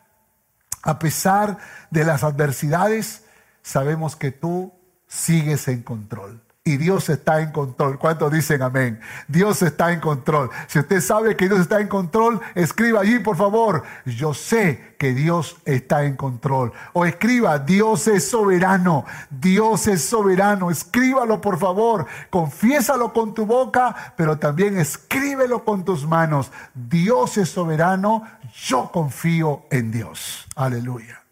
[0.81, 1.57] a pesar
[1.89, 3.25] de las adversidades,
[3.61, 4.73] sabemos que tú
[5.07, 7.97] sigues en control y Dios está en control.
[7.97, 8.99] ¿Cuántos dicen amén?
[9.27, 10.49] Dios está en control.
[10.67, 13.83] Si usted sabe que Dios está en control, escriba allí, por favor.
[14.05, 16.71] Yo sé que Dios está en control.
[16.93, 19.05] O escriba, Dios es soberano.
[19.29, 20.69] Dios es soberano.
[20.69, 22.05] Escríbalo, por favor.
[22.29, 26.51] Confiésalo con tu boca, pero también escríbelo con tus manos.
[26.75, 28.23] Dios es soberano.
[28.53, 30.45] Yo confío en Dios.
[30.55, 31.23] Aleluya.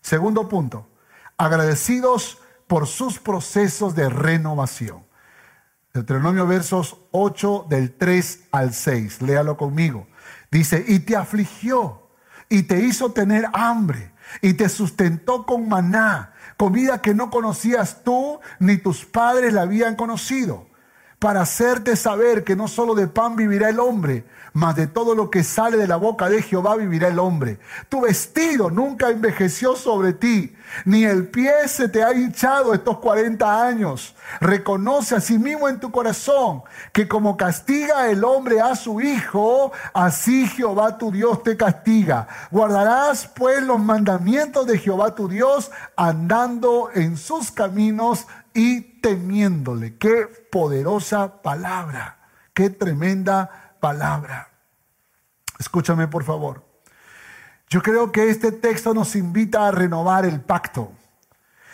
[0.00, 0.86] Segundo punto.
[1.36, 5.04] Agradecidos por sus procesos de renovación.
[5.92, 10.08] Deuteronomio versos 8 del 3 al 6, léalo conmigo.
[10.50, 12.08] Dice, y te afligió
[12.48, 18.40] y te hizo tener hambre y te sustentó con maná, comida que no conocías tú
[18.58, 20.66] ni tus padres la habían conocido,
[21.18, 24.24] para hacerte saber que no solo de pan vivirá el hombre,
[24.54, 27.58] mas de todo lo que sale de la boca de Jehová vivirá el hombre.
[27.88, 33.66] Tu vestido nunca envejeció sobre ti, ni el pie se te ha hinchado estos 40
[33.66, 34.14] años.
[34.40, 39.72] Reconoce a sí mismo en tu corazón que como castiga el hombre a su hijo,
[39.92, 42.28] así Jehová tu Dios te castiga.
[42.52, 49.98] Guardarás pues los mandamientos de Jehová tu Dios andando en sus caminos y temiéndole.
[49.98, 52.18] Qué poderosa palabra,
[52.54, 54.48] qué tremenda palabra.
[55.58, 56.64] Escúchame por favor.
[57.68, 60.92] Yo creo que este texto nos invita a renovar el pacto.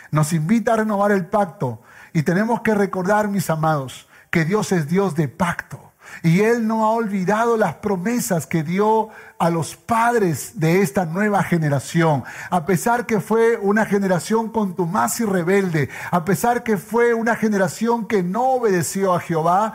[0.09, 1.81] Nos invita a renovar el pacto.
[2.11, 5.90] Y tenemos que recordar, mis amados, que Dios es Dios de pacto.
[6.23, 11.43] Y Él no ha olvidado las promesas que dio a los padres de esta nueva
[11.43, 12.23] generación.
[12.49, 18.07] A pesar que fue una generación contumaz y rebelde, a pesar que fue una generación
[18.07, 19.73] que no obedeció a Jehová,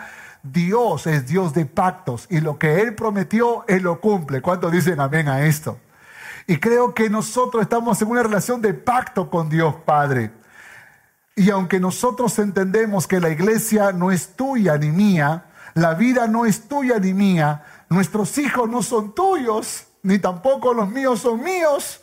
[0.53, 4.41] Dios es Dios de pactos y lo que Él prometió, Él lo cumple.
[4.41, 5.79] ¿Cuántos dicen amén a esto?
[6.47, 10.31] Y creo que nosotros estamos en una relación de pacto con Dios Padre.
[11.35, 16.47] Y aunque nosotros entendemos que la iglesia no es tuya ni mía, la vida no
[16.47, 22.01] es tuya ni mía, nuestros hijos no son tuyos, ni tampoco los míos son míos,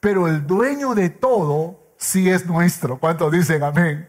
[0.00, 2.98] pero el dueño de todo sí es nuestro.
[2.98, 4.08] ¿Cuántos dicen amén?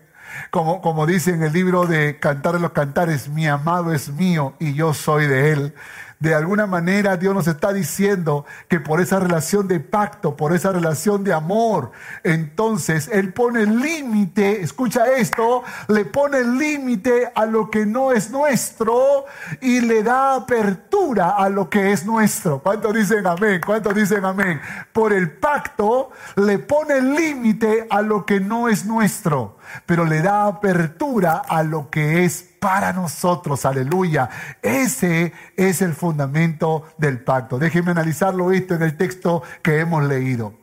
[0.49, 4.53] Como, como dice en el libro de Cantar de los Cantares, mi amado es mío
[4.59, 5.75] y yo soy de él.
[6.21, 10.71] De alguna manera Dios nos está diciendo que por esa relación de pacto, por esa
[10.71, 11.91] relación de amor,
[12.23, 19.25] entonces Él pone límite, escucha esto, le pone límite a lo que no es nuestro
[19.61, 22.59] y le da apertura a lo que es nuestro.
[22.59, 23.59] ¿Cuántos dicen amén?
[23.65, 24.61] ¿Cuántos dicen amén?
[24.93, 30.47] Por el pacto le pone límite a lo que no es nuestro, pero le da
[30.47, 33.65] apertura a lo que es para nosotros.
[33.65, 34.29] Aleluya.
[34.61, 37.59] Ese es el fundamento del pacto.
[37.59, 40.53] Déjenme analizarlo esto en el texto que hemos leído.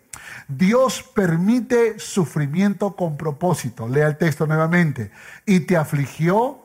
[0.48, 3.88] Dios permite sufrimiento con propósito.
[3.88, 5.10] Lea el texto nuevamente.
[5.44, 6.60] Y te afligió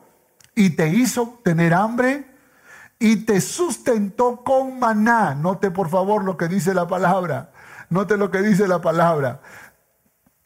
[0.54, 2.26] y te hizo tener hambre
[2.98, 5.34] y te sustentó con maná.
[5.34, 7.50] Note por favor lo que dice la palabra.
[7.90, 9.40] Note lo que dice la palabra.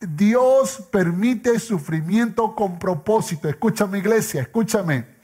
[0.00, 3.48] Dios permite sufrimiento con propósito.
[3.48, 5.18] Escúchame iglesia, escúchame.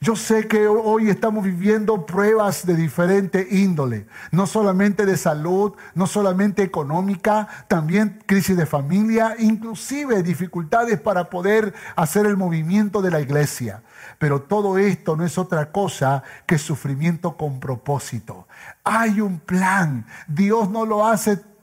[0.00, 6.06] Yo sé que hoy estamos viviendo pruebas de diferente índole, no solamente de salud, no
[6.06, 13.20] solamente económica, también crisis de familia, inclusive dificultades para poder hacer el movimiento de la
[13.20, 13.82] iglesia.
[14.18, 18.46] Pero todo esto no es otra cosa que sufrimiento con propósito.
[18.84, 20.06] Hay un plan.
[20.28, 21.53] Dios no lo hace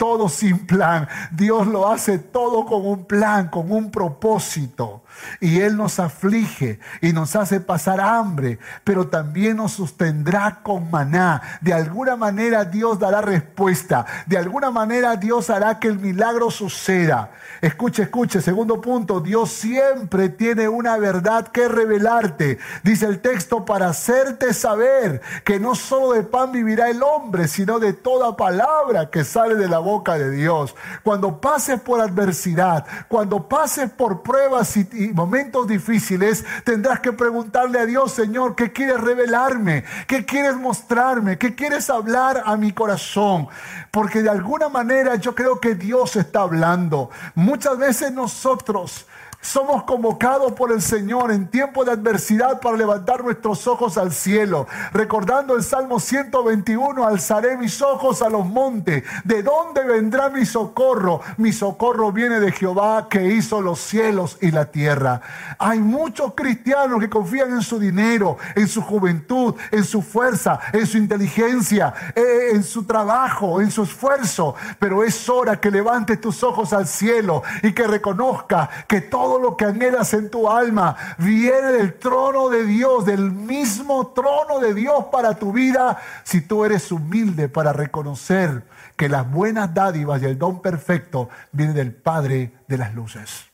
[0.00, 1.06] todo sin plan.
[1.30, 5.02] Dios lo hace todo con un plan, con un propósito.
[5.40, 11.42] Y Él nos aflige y nos hace pasar hambre, pero también nos sostendrá con maná.
[11.60, 14.06] De alguna manera Dios dará respuesta.
[14.26, 17.30] De alguna manera Dios hará que el milagro suceda.
[17.60, 18.40] Escuche, escuche.
[18.40, 22.58] Segundo punto, Dios siempre tiene una verdad que revelarte.
[22.82, 27.78] Dice el texto, para hacerte saber que no solo de pan vivirá el hombre, sino
[27.78, 30.74] de toda palabra que sale de la boca de Dios.
[31.02, 37.78] Cuando pases por adversidad, cuando pases por pruebas y, y momentos difíciles, tendrás que preguntarle
[37.78, 39.84] a Dios, Señor, ¿qué quieres revelarme?
[40.06, 41.38] ¿Qué quieres mostrarme?
[41.38, 43.48] ¿Qué quieres hablar a mi corazón?
[43.90, 47.10] Porque de alguna manera yo creo que Dios está hablando.
[47.34, 49.06] Muchas veces nosotros
[49.42, 54.66] Somos convocados por el Señor en tiempo de adversidad para levantar nuestros ojos al cielo.
[54.92, 59.02] Recordando el Salmo 121, alzaré mis ojos a los montes.
[59.24, 61.22] ¿De dónde vendrá mi socorro?
[61.38, 65.22] Mi socorro viene de Jehová que hizo los cielos y la tierra.
[65.58, 70.86] Hay muchos cristianos que confían en su dinero, en su juventud, en su fuerza, en
[70.86, 74.54] su inteligencia, eh, en su trabajo, en su esfuerzo.
[74.78, 79.38] Pero es hora que levantes tus ojos al cielo y que reconozca que todo todo
[79.38, 84.74] lo que anhelas en tu alma viene del trono de Dios, del mismo trono de
[84.74, 88.64] Dios para tu vida, si tú eres humilde para reconocer
[88.96, 93.49] que las buenas dádivas y el don perfecto vienen del Padre de las luces.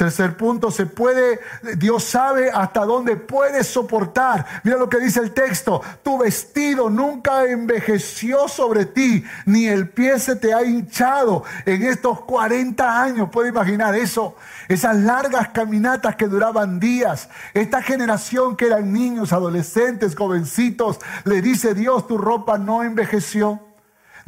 [0.00, 1.40] Tercer punto, se puede,
[1.76, 4.46] Dios sabe hasta dónde puedes soportar.
[4.64, 10.18] Mira lo que dice el texto, tu vestido nunca envejeció sobre ti, ni el pie
[10.18, 13.28] se te ha hinchado en estos 40 años.
[13.30, 14.36] Puede imaginar eso,
[14.68, 17.28] esas largas caminatas que duraban días.
[17.52, 23.69] Esta generación que eran niños, adolescentes, jovencitos, le dice Dios, tu ropa no envejeció.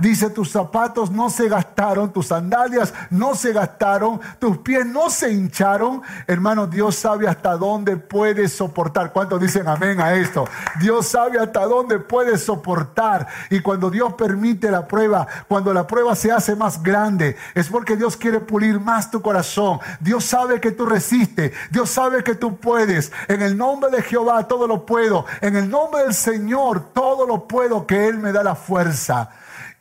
[0.03, 5.31] Dice, tus zapatos no se gastaron, tus sandalias no se gastaron, tus pies no se
[5.33, 6.03] hincharon.
[6.27, 9.13] Hermano, Dios sabe hasta dónde puedes soportar.
[9.13, 10.45] ¿Cuántos dicen amén a esto?
[10.81, 13.29] Dios sabe hasta dónde puedes soportar.
[13.49, 17.97] Y cuando Dios permite la prueba, cuando la prueba se hace más grande, es porque
[17.97, 19.79] Dios quiere pulir más tu corazón.
[20.01, 21.53] Dios sabe que tú resistes.
[21.71, 23.13] Dios sabe que tú puedes.
[23.29, 25.27] En el nombre de Jehová todo lo puedo.
[25.41, 29.31] En el nombre del Señor todo lo puedo, que Él me da la fuerza.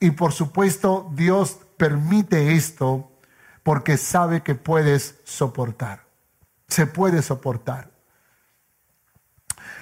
[0.01, 3.11] Y por supuesto, Dios permite esto
[3.61, 6.05] porque sabe que puedes soportar.
[6.67, 7.91] Se puede soportar.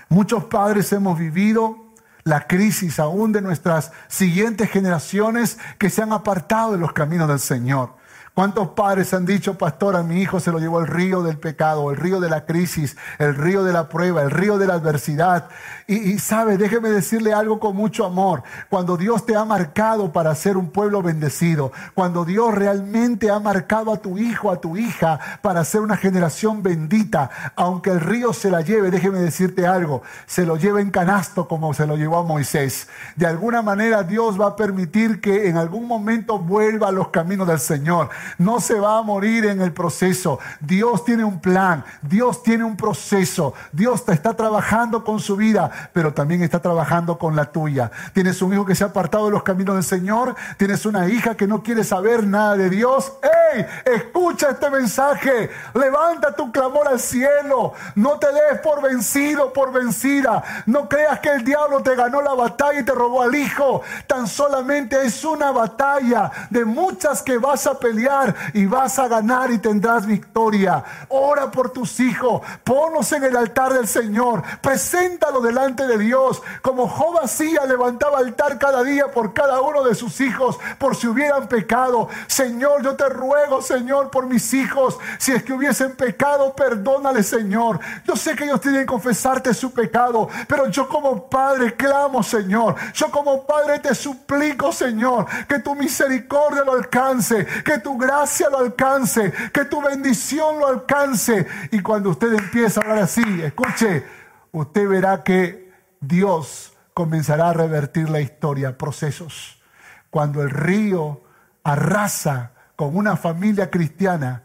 [0.09, 1.77] Muchos padres hemos vivido
[2.25, 7.39] la crisis aún de nuestras siguientes generaciones que se han apartado de los caminos del
[7.39, 7.95] Señor.
[8.39, 11.91] ¿Cuántos padres han dicho, pastor, a mi hijo se lo llevó el río del pecado,
[11.91, 15.49] el río de la crisis, el río de la prueba, el río de la adversidad?
[15.87, 18.43] Y, sabe, déjeme decirle algo con mucho amor.
[18.69, 23.91] Cuando Dios te ha marcado para ser un pueblo bendecido, cuando Dios realmente ha marcado
[23.91, 28.51] a tu hijo, a tu hija, para ser una generación bendita, aunque el río se
[28.51, 32.23] la lleve, déjeme decirte algo, se lo lleva en canasto como se lo llevó a
[32.23, 32.87] Moisés.
[33.17, 37.45] De alguna manera Dios va a permitir que en algún momento vuelva a los caminos
[37.45, 40.39] del Señor no se va a morir en el proceso.
[40.59, 43.53] Dios tiene un plan, Dios tiene un proceso.
[43.71, 47.91] Dios te está trabajando con su vida, pero también está trabajando con la tuya.
[48.13, 51.35] Tienes un hijo que se ha apartado de los caminos del Señor, tienes una hija
[51.35, 53.13] que no quiere saber nada de Dios.
[53.23, 53.65] ¡Ey!
[53.85, 55.49] Escucha este mensaje.
[55.73, 57.73] Levanta tu clamor al cielo.
[57.95, 60.43] No te des por vencido, por vencida.
[60.65, 63.81] No creas que el diablo te ganó la batalla y te robó al hijo.
[64.07, 68.18] Tan solamente es una batalla de muchas que vas a pelear
[68.53, 70.83] y vas a ganar y tendrás victoria.
[71.09, 76.87] Ora por tus hijos, ponlos en el altar del Señor, preséntalo delante de Dios, como
[76.87, 81.47] Job hacía, levantaba altar cada día por cada uno de sus hijos, por si hubieran
[81.47, 82.09] pecado.
[82.27, 87.79] Señor, yo te ruego, Señor, por mis hijos, si es que hubiesen pecado, perdónale, Señor.
[88.05, 92.75] Yo sé que ellos tienen que confesarte su pecado, pero yo como Padre clamo, Señor.
[92.93, 98.57] Yo como Padre te suplico, Señor, que tu misericordia lo alcance, que tu gracia lo
[98.59, 101.45] alcance, que tu bendición lo alcance.
[101.71, 104.05] Y cuando usted empieza a hablar así, escuche,
[104.51, 105.71] usted verá que
[106.01, 109.61] Dios comenzará a revertir la historia, procesos.
[110.09, 111.21] Cuando el río
[111.63, 114.43] arrasa con una familia cristiana,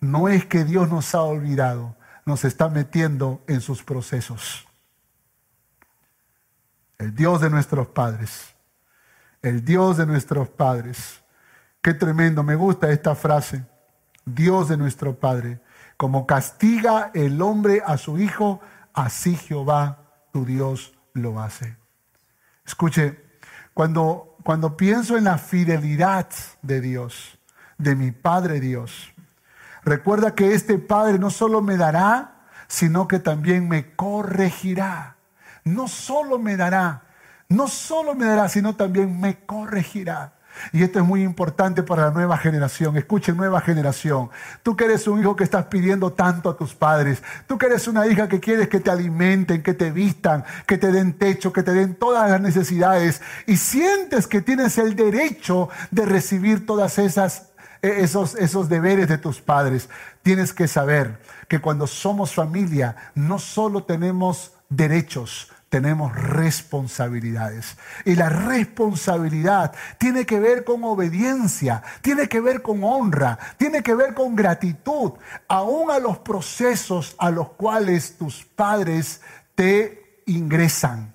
[0.00, 4.66] no es que Dios nos ha olvidado, nos está metiendo en sus procesos.
[6.98, 8.54] El Dios de nuestros padres,
[9.42, 11.22] el Dios de nuestros padres
[11.86, 13.64] Qué tremendo, me gusta esta frase.
[14.24, 15.60] Dios de nuestro Padre,
[15.96, 18.60] como castiga el hombre a su hijo,
[18.92, 19.98] así Jehová
[20.32, 21.76] tu Dios lo hace.
[22.64, 23.38] Escuche,
[23.72, 26.26] cuando, cuando pienso en la fidelidad
[26.60, 27.38] de Dios,
[27.78, 29.14] de mi Padre Dios,
[29.84, 35.18] recuerda que este Padre no solo me dará, sino que también me corregirá.
[35.62, 37.04] No solo me dará,
[37.48, 40.35] no solo me dará, sino también me corregirá.
[40.72, 42.96] Y esto es muy importante para la nueva generación.
[42.96, 44.30] Escuchen, nueva generación.
[44.62, 47.22] Tú que eres un hijo que estás pidiendo tanto a tus padres.
[47.46, 50.92] Tú que eres una hija que quieres que te alimenten, que te vistan, que te
[50.92, 53.22] den techo, que te den todas las necesidades.
[53.46, 57.50] Y sientes que tienes el derecho de recibir todas esas
[57.82, 59.88] e, esos, esos deberes de tus padres.
[60.22, 67.76] Tienes que saber que cuando somos familia no solo tenemos derechos, tenemos responsabilidades.
[68.06, 73.94] Y la responsabilidad tiene que ver con obediencia, tiene que ver con honra, tiene que
[73.94, 75.12] ver con gratitud,
[75.48, 79.20] aún a los procesos a los cuales tus padres
[79.54, 81.12] te ingresan.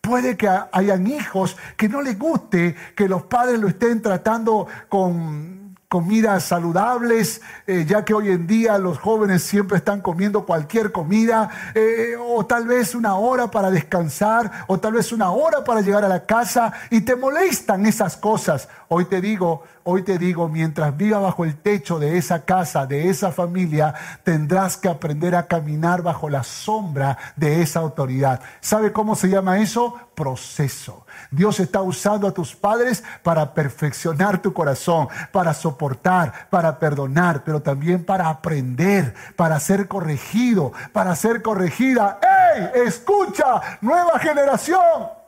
[0.00, 5.57] Puede que hayan hijos que no les guste que los padres lo estén tratando con
[5.88, 11.48] comidas saludables, eh, ya que hoy en día los jóvenes siempre están comiendo cualquier comida,
[11.74, 16.04] eh, o tal vez una hora para descansar, o tal vez una hora para llegar
[16.04, 18.68] a la casa, y te molestan esas cosas.
[18.88, 23.08] Hoy te digo, hoy te digo, mientras viva bajo el techo de esa casa, de
[23.08, 28.42] esa familia, tendrás que aprender a caminar bajo la sombra de esa autoridad.
[28.60, 29.96] ¿Sabe cómo se llama eso?
[30.14, 31.06] Proceso.
[31.30, 37.60] Dios está usando a tus padres para perfeccionar tu corazón, para soportar, para perdonar, pero
[37.60, 42.18] también para aprender, para ser corregido, para ser corregida.
[42.22, 42.86] ¡Ey!
[42.86, 45.18] Escucha, nueva generación.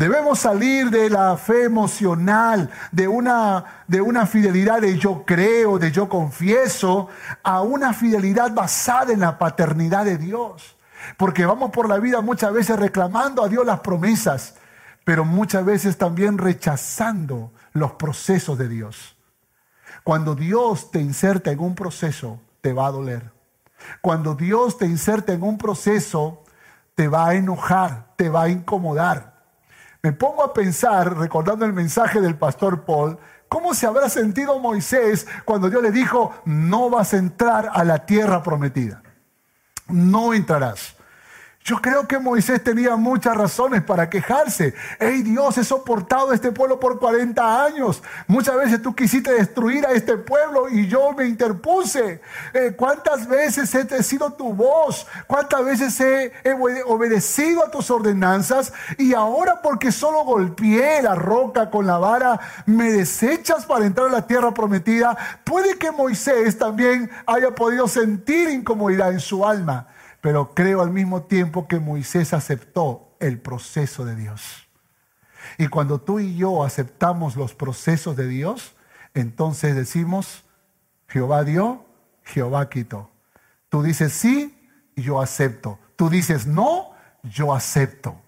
[0.00, 5.92] Debemos salir de la fe emocional, de una, de una fidelidad de yo creo, de
[5.92, 7.08] yo confieso,
[7.42, 10.74] a una fidelidad basada en la paternidad de Dios.
[11.16, 14.56] Porque vamos por la vida muchas veces reclamando a Dios las promesas,
[15.04, 19.16] pero muchas veces también rechazando los procesos de Dios.
[20.04, 23.32] Cuando Dios te inserta en un proceso, te va a doler.
[24.00, 26.44] Cuando Dios te inserta en un proceso,
[26.94, 29.30] te va a enojar, te va a incomodar.
[30.02, 35.26] Me pongo a pensar, recordando el mensaje del pastor Paul, ¿cómo se habrá sentido Moisés
[35.44, 39.02] cuando Dios le dijo, no vas a entrar a la tierra prometida?
[39.92, 40.94] No entrarás.
[41.70, 44.74] Yo creo que Moisés tenía muchas razones para quejarse.
[44.98, 48.02] Hey Dios, he soportado a este pueblo por 40 años.
[48.26, 52.20] Muchas veces tú quisiste destruir a este pueblo y yo me interpuse.
[52.54, 55.06] Eh, ¿Cuántas veces he sido tu voz?
[55.28, 56.54] ¿Cuántas veces he, he
[56.86, 58.72] obedecido a tus ordenanzas?
[58.98, 64.10] Y ahora porque solo golpeé la roca con la vara, me desechas para entrar a
[64.10, 65.16] la tierra prometida.
[65.44, 69.86] Puede que Moisés también haya podido sentir incomodidad en su alma
[70.20, 74.68] pero creo al mismo tiempo que Moisés aceptó el proceso de Dios.
[75.58, 78.74] Y cuando tú y yo aceptamos los procesos de Dios,
[79.14, 80.44] entonces decimos,
[81.08, 81.86] Jehová dio,
[82.22, 83.10] Jehová quitó.
[83.68, 85.78] Tú dices sí, yo acepto.
[85.96, 86.92] Tú dices no,
[87.22, 88.20] yo acepto.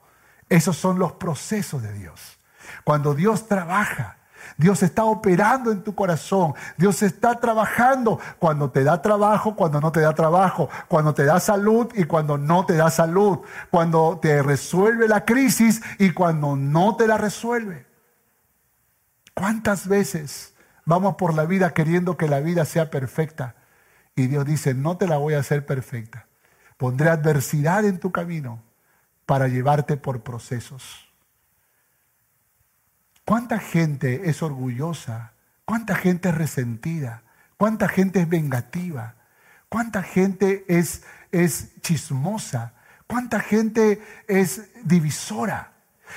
[0.48, 2.38] Esos son los procesos de Dios.
[2.84, 4.18] Cuando Dios trabaja,
[4.62, 6.54] Dios está operando en tu corazón.
[6.78, 11.40] Dios está trabajando cuando te da trabajo, cuando no te da trabajo, cuando te da
[11.40, 13.40] salud y cuando no te da salud,
[13.72, 17.86] cuando te resuelve la crisis y cuando no te la resuelve.
[19.34, 20.54] ¿Cuántas veces
[20.84, 23.56] vamos por la vida queriendo que la vida sea perfecta?
[24.14, 26.28] Y Dios dice, no te la voy a hacer perfecta.
[26.76, 28.62] Pondré adversidad en tu camino
[29.26, 31.11] para llevarte por procesos.
[33.24, 35.32] ¿Cuánta gente es orgullosa?
[35.64, 37.22] ¿Cuánta gente es resentida?
[37.56, 39.14] ¿Cuánta gente es vengativa?
[39.68, 41.02] ¿Cuánta gente es,
[41.80, 42.74] chismosa?
[43.06, 45.72] ¿Cuánta gente es divisora?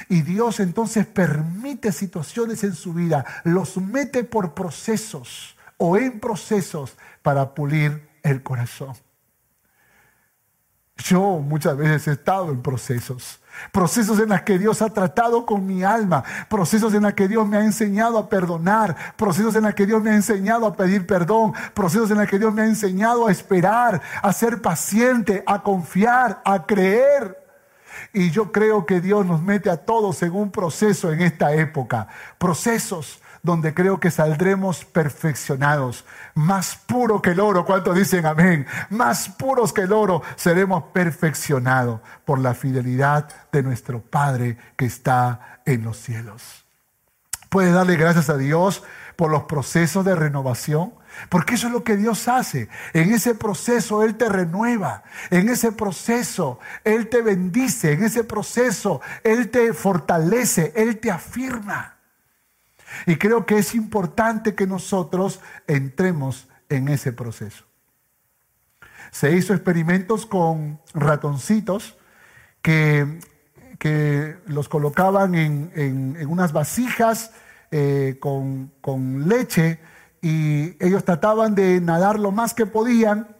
[0.09, 6.97] Y Dios entonces permite situaciones en su vida, los mete por procesos o en procesos
[7.21, 8.95] para pulir el corazón.
[10.97, 13.39] Yo muchas veces he estado en procesos
[13.71, 17.47] procesos en los que Dios ha tratado con mi alma, procesos en los que Dios
[17.47, 21.05] me ha enseñado a perdonar, procesos en los que Dios me ha enseñado a pedir
[21.05, 25.61] perdón, procesos en los que Dios me ha enseñado a esperar, a ser paciente, a
[25.61, 27.43] confiar, a creer.
[28.13, 32.07] Y yo creo que Dios nos mete a todos en un proceso en esta época,
[32.37, 37.63] procesos donde creo que saldremos perfeccionados, más puro que el oro.
[37.63, 38.65] ¿Cuántos dicen amén?
[38.89, 45.61] Más puros que el oro seremos perfeccionados por la fidelidad de nuestro Padre que está
[45.65, 46.65] en los cielos.
[47.49, 48.83] Puedes darle gracias a Dios
[49.15, 50.93] por los procesos de renovación.
[51.29, 52.67] Porque eso es lo que Dios hace.
[52.93, 55.03] En ese proceso Él te renueva.
[55.29, 57.93] En ese proceso Él te bendice.
[57.93, 60.73] En ese proceso Él te fortalece.
[60.75, 61.94] Él te afirma.
[63.05, 67.65] Y creo que es importante que nosotros entremos en ese proceso.
[69.11, 71.97] Se hizo experimentos con ratoncitos
[72.61, 73.19] que,
[73.79, 77.31] que los colocaban en, unas vasijas
[77.71, 79.79] eh, con, con leche
[80.21, 83.35] y ellos trataban de nadar lo más que podían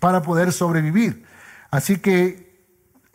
[0.00, 1.24] para poder sobrevivir.
[1.70, 2.45] Así que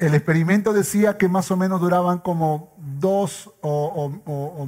[0.01, 4.09] el experimento decía que más o menos duraban como dos o,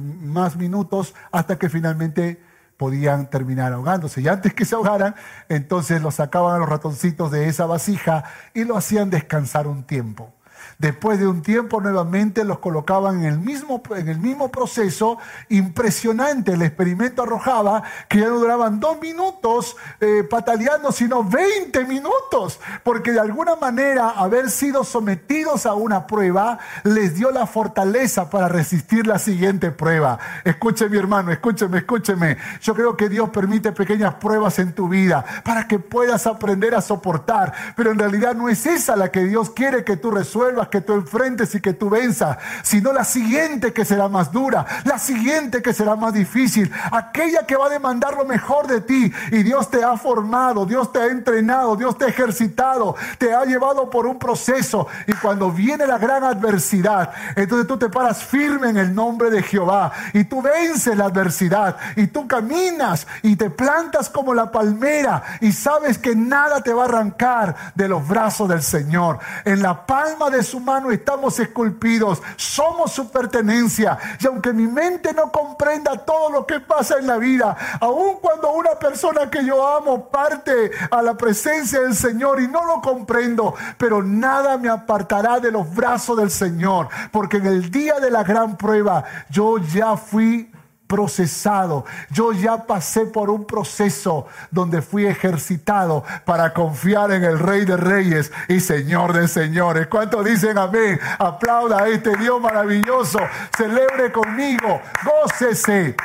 [0.00, 2.40] más minutos hasta que finalmente
[2.76, 4.20] podían terminar ahogándose.
[4.20, 5.16] Y antes que se ahogaran,
[5.48, 8.22] entonces los sacaban a los ratoncitos de esa vasija
[8.54, 10.32] y lo hacían descansar un tiempo.
[10.78, 15.18] Después de un tiempo nuevamente los colocaban en el mismo, en el mismo proceso.
[15.48, 22.60] Impresionante, el experimento arrojaba que ya no duraban dos minutos eh, pataleando, sino 20 minutos.
[22.82, 28.48] Porque de alguna manera haber sido sometidos a una prueba les dio la fortaleza para
[28.48, 30.18] resistir la siguiente prueba.
[30.44, 32.36] Escuche mi hermano, escúcheme, escúcheme.
[32.60, 36.80] Yo creo que Dios permite pequeñas pruebas en tu vida para que puedas aprender a
[36.80, 37.52] soportar.
[37.76, 40.94] Pero en realidad no es esa la que Dios quiere que tú resuelvas que tú
[40.94, 45.72] enfrentes y que tú venzas, sino la siguiente que será más dura, la siguiente que
[45.72, 49.12] será más difícil, aquella que va a demandar lo mejor de ti.
[49.32, 53.44] Y Dios te ha formado, Dios te ha entrenado, Dios te ha ejercitado, te ha
[53.44, 54.86] llevado por un proceso.
[55.06, 59.42] Y cuando viene la gran adversidad, entonces tú te paras firme en el nombre de
[59.42, 65.22] Jehová y tú vences la adversidad y tú caminas y te plantas como la palmera
[65.40, 69.18] y sabes que nada te va a arrancar de los brazos del Señor.
[69.44, 70.42] En la palma de
[70.92, 73.98] estamos esculpidos, somos su pertenencia.
[74.20, 78.52] Y aunque mi mente no comprenda todo lo que pasa en la vida, aun cuando
[78.52, 83.54] una persona que yo amo parte a la presencia del Señor y no lo comprendo,
[83.78, 88.24] pero nada me apartará de los brazos del Señor, porque en el día de la
[88.24, 90.53] gran prueba yo ya fui
[90.94, 91.84] procesado.
[92.10, 97.76] Yo ya pasé por un proceso donde fui ejercitado para confiar en el Rey de
[97.76, 99.88] Reyes y Señor de Señores.
[99.88, 101.00] ¿Cuántos dicen amén?
[101.18, 103.18] Aplauda a este Dios maravilloso.
[103.56, 104.80] Celebre conmigo.
[105.04, 105.96] Gócese.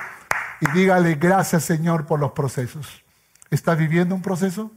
[0.60, 3.04] Y dígale gracias Señor por los procesos.
[3.52, 4.72] ¿Estás viviendo un proceso?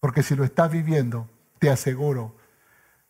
[0.00, 1.28] Porque si lo estás viviendo,
[1.60, 2.34] te aseguro,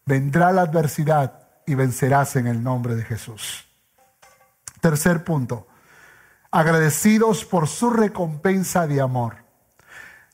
[0.05, 3.67] vendrá la adversidad y vencerás en el nombre de Jesús.
[4.83, 5.69] Tercer punto
[6.53, 9.37] agradecidos por su recompensa de amor.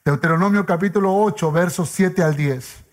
[0.04, 2.84] Deuteronomio capítulo 8, versos 7 al 10.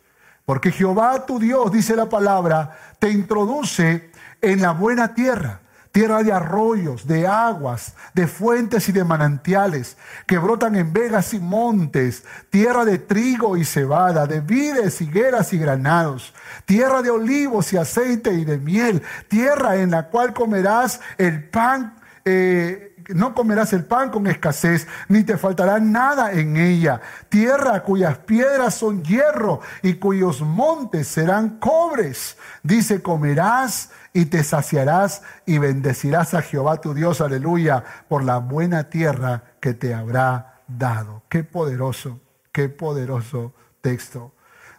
[0.46, 4.12] Porque Jehová tu Dios, dice la palabra, te introduce
[4.42, 5.62] en la buena tierra,
[5.92, 9.98] tierra de arroyos, de aguas, de fuentes y de manantiales,
[10.28, 15.58] que brotan en vegas y montes, tierra de trigo y cebada, de vides, higueras y
[15.58, 16.32] granados,
[16.66, 21.96] tierra de olivos y aceite y de miel, tierra en la cual comerás el pan.
[22.24, 27.02] Eh, no comerás el pan con escasez, ni te faltará nada en ella.
[27.30, 32.38] Tierra cuyas piedras son hierro y cuyos montes serán cobres.
[32.64, 38.90] Dice, comerás y te saciarás y bendecirás a Jehová tu Dios, aleluya, por la buena
[38.90, 41.24] tierra que te habrá dado.
[41.30, 42.20] Qué poderoso,
[42.52, 44.34] qué poderoso texto.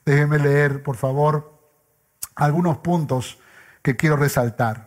[0.05, 1.61] Déjeme leer, por favor,
[2.35, 3.39] algunos puntos
[3.83, 4.86] que quiero resaltar.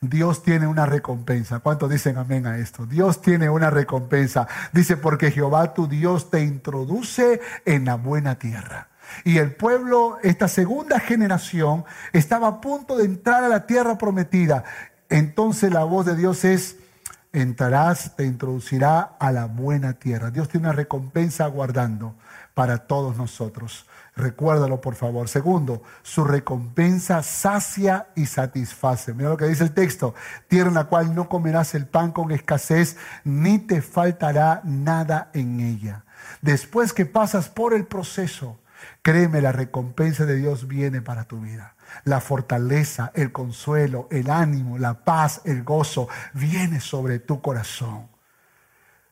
[0.00, 1.58] Dios tiene una recompensa.
[1.58, 2.86] ¿Cuántos dicen amén a esto?
[2.86, 4.46] Dios tiene una recompensa.
[4.72, 8.88] Dice, porque Jehová tu Dios te introduce en la buena tierra.
[9.24, 14.64] Y el pueblo, esta segunda generación, estaba a punto de entrar a la tierra prometida.
[15.08, 16.76] Entonces la voz de Dios es,
[17.32, 20.30] entrarás, te introducirá a la buena tierra.
[20.30, 22.14] Dios tiene una recompensa aguardando
[22.54, 23.86] para todos nosotros.
[24.18, 25.28] Recuérdalo, por favor.
[25.28, 29.14] Segundo, su recompensa sacia y satisface.
[29.14, 30.12] Mira lo que dice el texto.
[30.48, 35.60] Tierra en la cual no comerás el pan con escasez, ni te faltará nada en
[35.60, 36.04] ella.
[36.42, 38.58] Después que pasas por el proceso,
[39.02, 41.76] créeme, la recompensa de Dios viene para tu vida.
[42.02, 48.08] La fortaleza, el consuelo, el ánimo, la paz, el gozo, viene sobre tu corazón.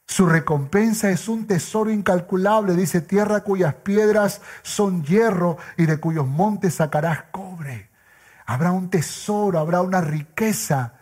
[0.07, 6.27] Su recompensa es un tesoro incalculable, dice, tierra cuyas piedras son hierro y de cuyos
[6.27, 7.91] montes sacarás cobre.
[8.47, 10.95] Habrá un tesoro, habrá una riqueza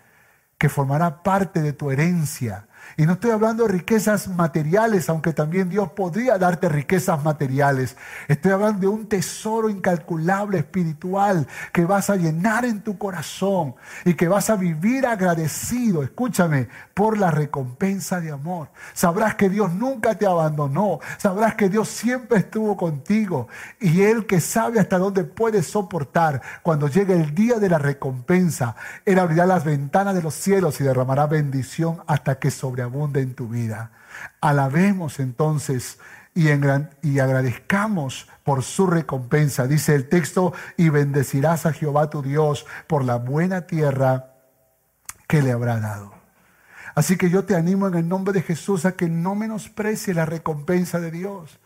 [0.56, 2.66] que formará parte de tu herencia.
[2.96, 7.96] Y no estoy hablando de riquezas materiales, aunque también Dios podría darte riquezas materiales.
[8.28, 13.74] Estoy hablando de un tesoro incalculable espiritual que vas a llenar en tu corazón
[14.04, 18.68] y que vas a vivir agradecido, escúchame, por la recompensa de amor.
[18.92, 21.00] Sabrás que Dios nunca te abandonó.
[21.18, 23.48] Sabrás que Dios siempre estuvo contigo.
[23.80, 28.76] Y Él que sabe hasta dónde puedes soportar, cuando llegue el día de la recompensa,
[29.04, 33.34] Él abrirá las ventanas de los cielos y derramará bendición hasta que sobre abunda en
[33.34, 33.92] tu vida.
[34.40, 35.98] Alabemos entonces
[36.34, 39.66] y, y, agradezcamos por su recompensa.
[39.66, 44.32] Dice el texto, y bendecirás a Jehová tu Dios por la buena tierra
[45.28, 46.12] que le habrá dado.
[46.94, 50.26] Así que yo te animo en el nombre de Jesús a que no menosprecies la
[50.26, 51.58] recompensa de Dios.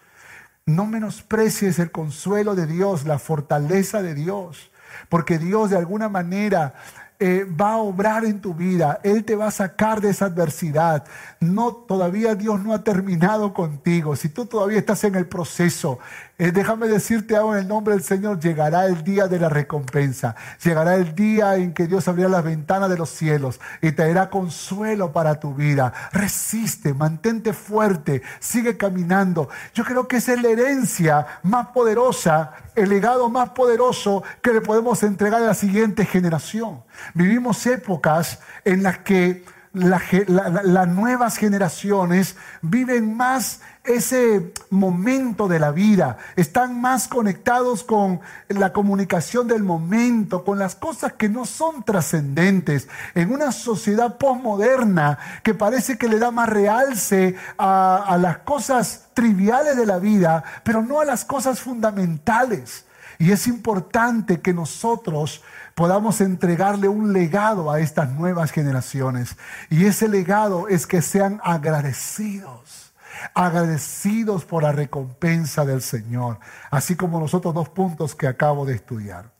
[0.64, 4.70] No menosprecies el consuelo de Dios, la fortaleza de Dios.
[5.08, 6.74] Porque Dios de alguna manera
[7.20, 9.00] eh, va a obrar en tu vida.
[9.02, 11.04] Él te va a sacar de esa adversidad.
[11.40, 14.14] No, todavía Dios no ha terminado contigo.
[14.14, 15.98] Si tú todavía estás en el proceso,
[16.38, 20.36] eh, déjame decirte ahora en el nombre del Señor, llegará el día de la recompensa.
[20.62, 25.12] Llegará el día en que Dios abrirá las ventanas de los cielos y te consuelo
[25.12, 25.92] para tu vida.
[26.12, 29.48] Resiste, mantente fuerte, sigue caminando.
[29.74, 34.60] Yo creo que esa es la herencia más poderosa, el legado más poderoso que le
[34.60, 36.84] podemos entregar a la siguiente generación.
[37.14, 46.18] Vivimos épocas en las que las nuevas generaciones viven más ese momento de la vida,
[46.36, 52.88] están más conectados con la comunicación del momento, con las cosas que no son trascendentes,
[53.14, 59.08] en una sociedad postmoderna que parece que le da más realce a, a las cosas
[59.14, 62.84] triviales de la vida, pero no a las cosas fundamentales.
[63.18, 65.42] Y es importante que nosotros
[65.74, 69.36] podamos entregarle un legado a estas nuevas generaciones.
[69.70, 72.87] Y ese legado es que sean agradecidos,
[73.34, 76.38] agradecidos por la recompensa del Señor,
[76.70, 79.30] así como los otros dos puntos que acabo de estudiar.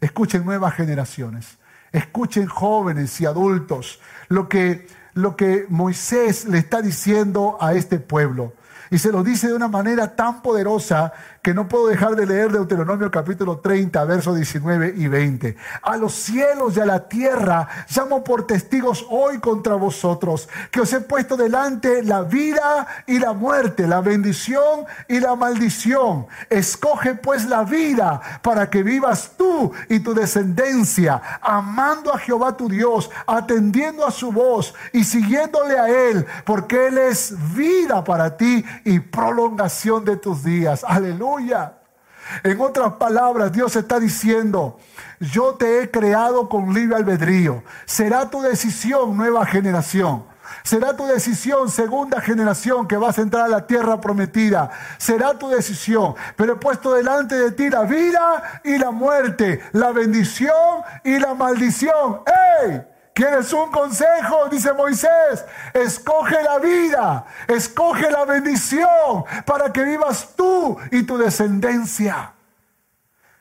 [0.00, 1.58] Escuchen nuevas generaciones,
[1.92, 8.54] escuchen jóvenes y adultos lo que, lo que Moisés le está diciendo a este pueblo.
[8.90, 11.12] Y se lo dice de una manera tan poderosa
[11.42, 15.56] que no puedo dejar de leer Deuteronomio capítulo 30, versos 19 y 20.
[15.82, 20.92] A los cielos y a la tierra llamo por testigos hoy contra vosotros, que os
[20.92, 26.28] he puesto delante la vida y la muerte, la bendición y la maldición.
[26.48, 32.68] Escoge pues la vida para que vivas tú y tu descendencia, amando a Jehová tu
[32.68, 38.64] Dios, atendiendo a su voz y siguiéndole a Él, porque Él es vida para ti
[38.84, 40.84] y prolongación de tus días.
[40.86, 41.31] Aleluya.
[42.42, 44.78] En otras palabras, Dios está diciendo,
[45.20, 47.62] yo te he creado con libre albedrío.
[47.84, 50.24] Será tu decisión, nueva generación.
[50.62, 54.70] Será tu decisión, segunda generación, que vas a entrar a la tierra prometida.
[54.98, 56.14] Será tu decisión.
[56.36, 61.34] Pero he puesto delante de ti la vida y la muerte, la bendición y la
[61.34, 62.20] maldición.
[62.62, 62.91] ¡Ey!
[63.14, 64.48] ¿Quieres un consejo?
[64.50, 65.44] Dice Moisés.
[65.74, 72.32] Escoge la vida, escoge la bendición para que vivas tú y tu descendencia.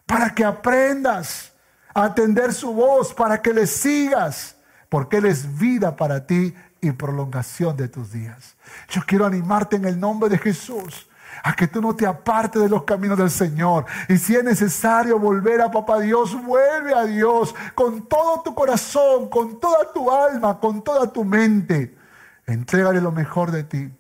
[0.06, 1.54] Para que aprendas
[1.94, 4.56] a atender su voz, para que le sigas,
[4.90, 8.56] porque Él es vida para ti y prolongación de tus días.
[8.90, 11.08] Yo quiero animarte en el nombre de Jesús
[11.44, 13.86] a que tú no te apartes de los caminos del Señor.
[14.08, 19.30] Y si es necesario volver a Papá Dios, vuelve a Dios con todo tu corazón,
[19.30, 21.98] con toda tu alma, con toda tu mente.
[22.46, 23.92] Entrégale lo mejor de ti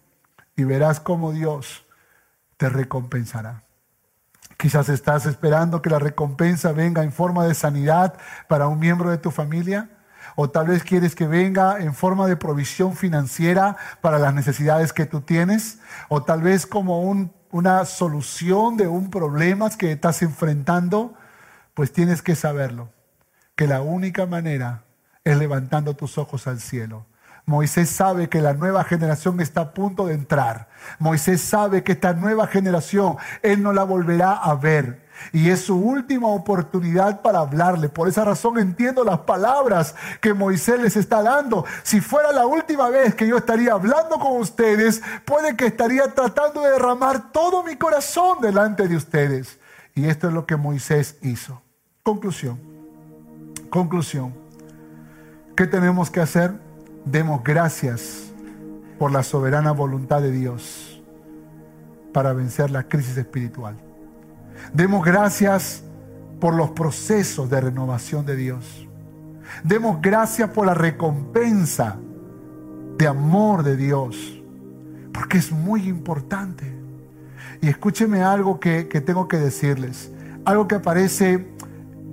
[0.55, 1.85] y verás cómo Dios
[2.57, 3.63] te recompensará.
[4.57, 8.13] Quizás estás esperando que la recompensa venga en forma de sanidad
[8.47, 9.89] para un miembro de tu familia.
[10.35, 15.05] O tal vez quieres que venga en forma de provisión financiera para las necesidades que
[15.05, 15.79] tú tienes.
[16.09, 17.01] O tal vez como
[17.51, 21.13] una solución de un problema que estás enfrentando.
[21.73, 22.89] Pues tienes que saberlo.
[23.55, 24.83] Que la única manera
[25.23, 27.05] es levantando tus ojos al cielo.
[27.45, 30.69] Moisés sabe que la nueva generación está a punto de entrar.
[30.99, 35.09] Moisés sabe que esta nueva generación Él no la volverá a ver.
[35.33, 37.89] Y es su última oportunidad para hablarle.
[37.89, 41.65] Por esa razón entiendo las palabras que Moisés les está dando.
[41.83, 46.61] Si fuera la última vez que yo estaría hablando con ustedes, puede que estaría tratando
[46.61, 49.59] de derramar todo mi corazón delante de ustedes.
[49.93, 51.61] Y esto es lo que Moisés hizo.
[52.03, 52.59] Conclusión.
[53.69, 54.33] Conclusión.
[55.55, 56.70] ¿Qué tenemos que hacer?
[57.05, 58.31] Demos gracias
[58.99, 61.01] por la soberana voluntad de Dios
[62.13, 63.75] para vencer la crisis espiritual.
[64.73, 65.83] Demos gracias
[66.39, 68.87] por los procesos de renovación de Dios.
[69.63, 71.97] Demos gracias por la recompensa
[72.97, 74.41] de amor de Dios,
[75.13, 76.71] porque es muy importante.
[77.61, 80.11] Y escúcheme algo que, tengo que decirles,
[80.45, 81.47] algo que aparece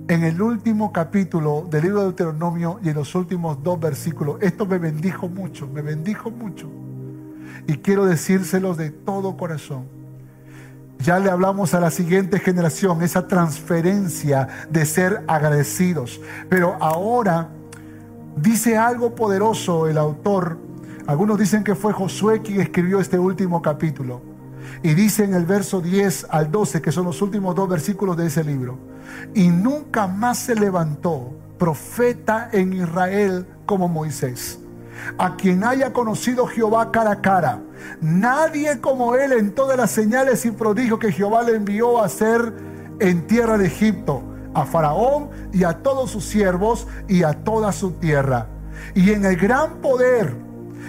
[0.09, 4.37] en el último capítulo del libro de Deuteronomio y en los últimos dos versículos.
[4.41, 6.67] Esto me bendijo mucho, me bendijo mucho.
[7.67, 9.85] Y quiero decírselos de todo corazón.
[10.97, 16.19] Ya le hablamos a la siguiente generación, esa transferencia de ser agradecidos.
[16.49, 17.49] Pero ahora
[18.35, 20.57] dice algo poderoso el autor.
[21.05, 24.23] Algunos dicen que fue Josué quien escribió este último capítulo.
[24.81, 28.25] Y dice en el verso 10 al 12, que son los últimos dos versículos de
[28.25, 28.88] ese libro.
[29.33, 34.59] Y nunca más se levantó profeta en Israel como Moisés
[35.17, 37.61] a quien haya conocido Jehová cara a cara.
[38.01, 42.53] Nadie como él en todas las señales y prodigios que Jehová le envió a hacer
[42.99, 47.91] en tierra de Egipto, a Faraón y a todos sus siervos y a toda su
[47.91, 48.47] tierra.
[48.95, 50.35] Y en el gran poder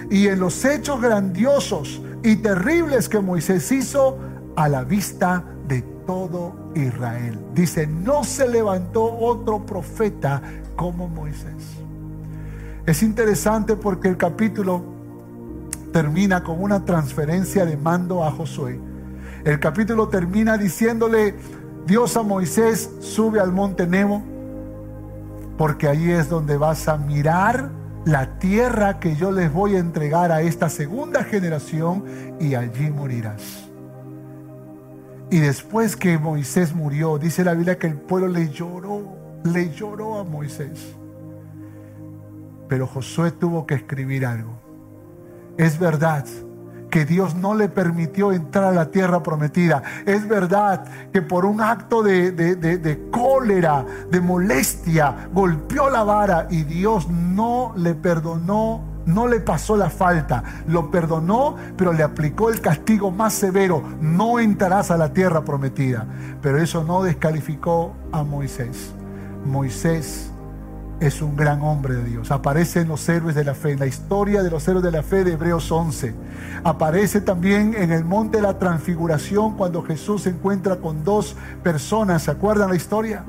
[0.09, 4.17] y en los hechos grandiosos y terribles que Moisés hizo
[4.55, 7.39] a la vista de todo Israel.
[7.53, 10.41] Dice, no se levantó otro profeta
[10.75, 11.77] como Moisés.
[12.85, 14.83] Es interesante porque el capítulo
[15.91, 18.79] termina con una transferencia de mando a Josué.
[19.43, 21.35] El capítulo termina diciéndole,
[21.85, 24.21] Dios a Moisés, sube al monte Nebo,
[25.57, 27.69] porque ahí es donde vas a mirar
[28.05, 32.03] la tierra que yo les voy a entregar a esta segunda generación
[32.39, 33.70] y allí morirás.
[35.31, 39.15] Y después que Moisés murió, dice la Biblia que el pueblo le lloró,
[39.45, 40.93] le lloró a Moisés.
[42.67, 44.51] Pero Josué tuvo que escribir algo.
[45.57, 46.25] Es verdad
[46.89, 49.81] que Dios no le permitió entrar a la tierra prometida.
[50.05, 56.63] Es verdad que por un acto de, de, cólera, de molestia, golpeó la vara y
[56.63, 60.43] Dios no le perdonó, no le pasó la falta.
[60.67, 63.83] Lo perdonó, pero le aplicó el castigo más severo.
[63.99, 66.05] No entrarás a la tierra prometida.
[66.41, 68.93] Pero eso no descalificó a Moisés.
[69.45, 70.31] Moisés
[70.99, 72.31] es un gran hombre de Dios.
[72.31, 75.01] Aparece en los héroes de la fe, en la historia de los héroes de la
[75.01, 76.13] fe de Hebreos 11.
[76.63, 82.23] Aparece también en el monte de la transfiguración cuando Jesús se encuentra con dos personas.
[82.23, 83.23] ¿Se acuerdan la historia?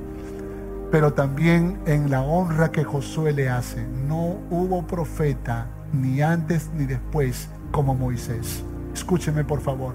[0.93, 3.84] Pero también en la honra que Josué le hace.
[4.07, 8.62] No hubo profeta ni antes ni después como Moisés.
[8.93, 9.95] Escúcheme por favor.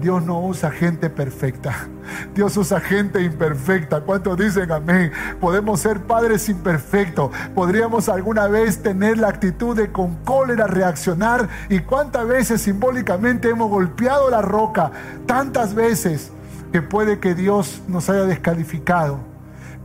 [0.00, 1.88] Dios no usa gente perfecta.
[2.34, 4.00] Dios usa gente imperfecta.
[4.00, 5.12] ¿Cuántos dicen amén?
[5.40, 7.30] Podemos ser padres imperfectos.
[7.54, 11.48] Podríamos alguna vez tener la actitud de con cólera reaccionar.
[11.68, 14.90] ¿Y cuántas veces simbólicamente hemos golpeado la roca?
[15.26, 16.32] Tantas veces
[16.72, 19.29] que puede que Dios nos haya descalificado.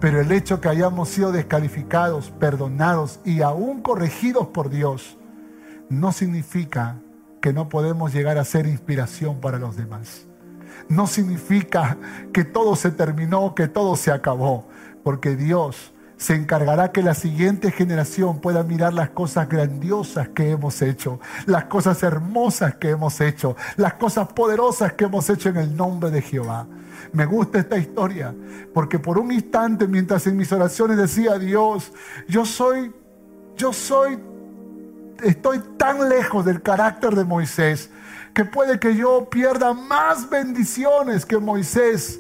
[0.06, 5.18] Pero el hecho que hayamos sido descalificados, perdonados y aún corregidos por Dios,
[5.90, 6.98] no significa
[7.42, 10.28] que no podemos llegar a ser inspiración para los demás.
[10.90, 11.98] No significa
[12.32, 14.68] que todo se terminó, que todo se acabó,
[15.04, 20.84] porque Dios se encargará que la siguiente generación pueda mirar las cosas grandiosas que hemos
[20.84, 25.76] hecho, las cosas hermosas que hemos hecho, las cosas poderosas que hemos hecho en el
[25.76, 26.68] nombre de Jehová.
[27.16, 28.36] Me gusta esta historia,
[28.74, 31.94] porque por un instante mientras en mis oraciones decía, Dios,
[32.28, 32.94] yo soy,
[33.56, 34.20] yo soy
[35.24, 37.90] estoy tan lejos del carácter de Moisés
[38.34, 42.20] que puede que yo pierda más bendiciones que Moisés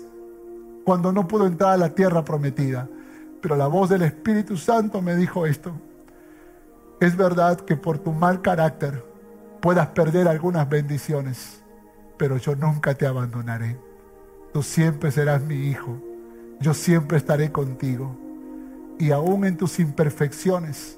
[0.85, 2.87] cuando no pudo entrar a la tierra prometida.
[3.41, 5.73] Pero la voz del Espíritu Santo me dijo esto.
[7.01, 9.03] Es verdad que por tu mal carácter
[9.61, 11.61] puedas perder algunas bendiciones,
[12.17, 13.84] pero yo nunca te abandonaré.
[14.55, 15.97] Tú siempre serás mi hijo.
[16.61, 18.15] Yo siempre estaré contigo.
[18.97, 20.97] Y aún en tus imperfecciones,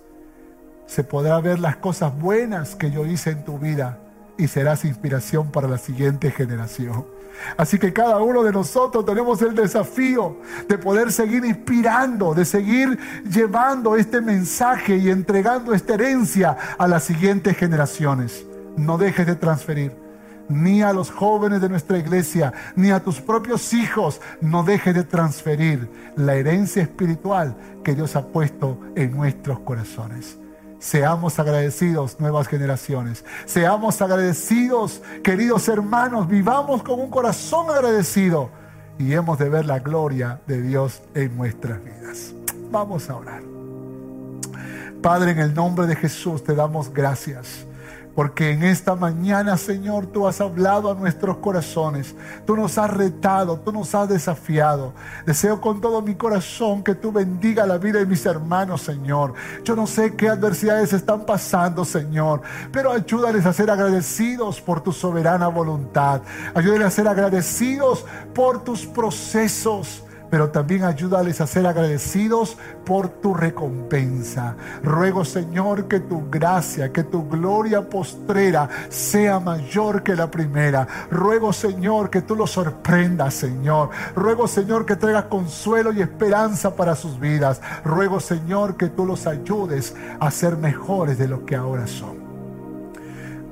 [0.86, 3.98] se podrá ver las cosas buenas que yo hice en tu vida
[4.38, 7.08] y serás inspiración para la siguiente generación.
[7.58, 10.38] Así que cada uno de nosotros tenemos el desafío
[10.70, 17.06] de poder seguir inspirando, de seguir llevando este mensaje y entregando esta herencia a las
[17.06, 18.46] siguientes generaciones.
[18.76, 20.07] No dejes de transferir
[20.50, 24.22] ni a los jóvenes de nuestra iglesia, ni a tus propios hijos.
[24.42, 30.38] No dejes de transferir la herencia espiritual que Dios ha puesto en nuestros corazones.
[30.80, 33.26] Seamos agradecidos, nuevas generaciones.
[33.46, 36.28] Seamos agradecidos, queridos hermanos.
[36.28, 38.52] Vivamos con un corazón agradecido
[39.00, 42.34] y hemos de ver la gloria de Dios en nuestras vidas.
[42.72, 43.42] Vamos a orar.
[45.02, 47.66] Padre, en el nombre de Jesús te damos gracias
[48.18, 52.16] porque en esta mañana, Señor, tú has hablado a nuestros corazones.
[52.48, 54.92] Tú nos has retado, tú nos has desafiado.
[55.24, 59.36] Deseo con todo mi corazón que tú bendiga la vida de mis hermanos, Señor.
[59.64, 62.42] Yo no sé qué adversidades están pasando, Señor,
[62.72, 66.24] pero ayúdales a ser agradecidos por tu soberana voluntad.
[66.56, 68.04] Ayúdales a ser agradecidos
[68.34, 74.56] por tus procesos pero también ayúdales a ser agradecidos por tu recompensa.
[74.84, 80.88] Ruego, Señor, que tu gracia, que tu gloria postrera sea mayor que la primera.
[81.10, 83.90] Ruego, Señor, que tú los sorprendas, Señor.
[84.16, 87.62] Ruego, Señor, que traigas consuelo y esperanza para sus vidas.
[87.84, 92.18] Ruego, Señor, que tú los ayudes a ser mejores de lo que ahora son.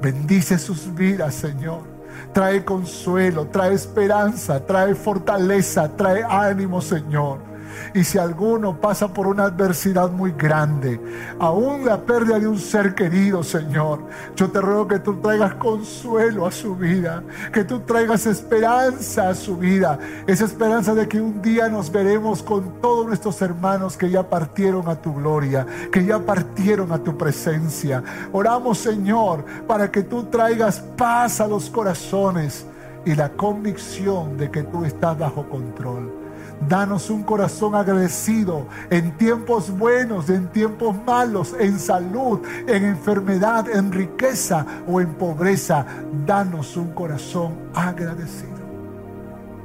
[0.02, 1.95] Bendice sus vidas, Señor
[2.36, 7.55] trae consuelo, trae esperanza, trae fortaleza, trae ánimo, Señor.
[7.94, 11.00] Y si alguno pasa por una adversidad muy grande,
[11.40, 14.00] aún la pérdida de un ser querido, Señor,
[14.36, 19.36] yo te ruego que tú traigas consuelo a su vida, que tú traigas esperanza a
[19.36, 24.10] su vida, esa esperanza de que un día nos veremos con todos nuestros hermanos que
[24.10, 28.04] ya partieron a tu gloria, que ya partieron a tu presencia.
[28.32, 32.66] Oramos, Señor, para que tú traigas paz a los corazones
[33.06, 36.25] y la convicción de que tú estás bajo control.
[36.68, 43.92] Danos un corazón agradecido en tiempos buenos, en tiempos malos, en salud, en enfermedad, en
[43.92, 45.86] riqueza o en pobreza.
[46.26, 48.56] Danos un corazón agradecido.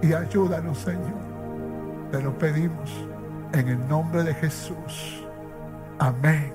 [0.02, 1.20] Y ayúdanos, Señor.
[2.10, 2.90] Te lo pedimos
[3.52, 5.24] en el nombre de Jesús.
[5.98, 6.52] Amén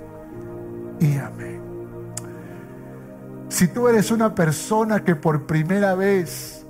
[0.99, 1.61] y amén.
[3.47, 6.64] Si tú eres una persona que por primera vez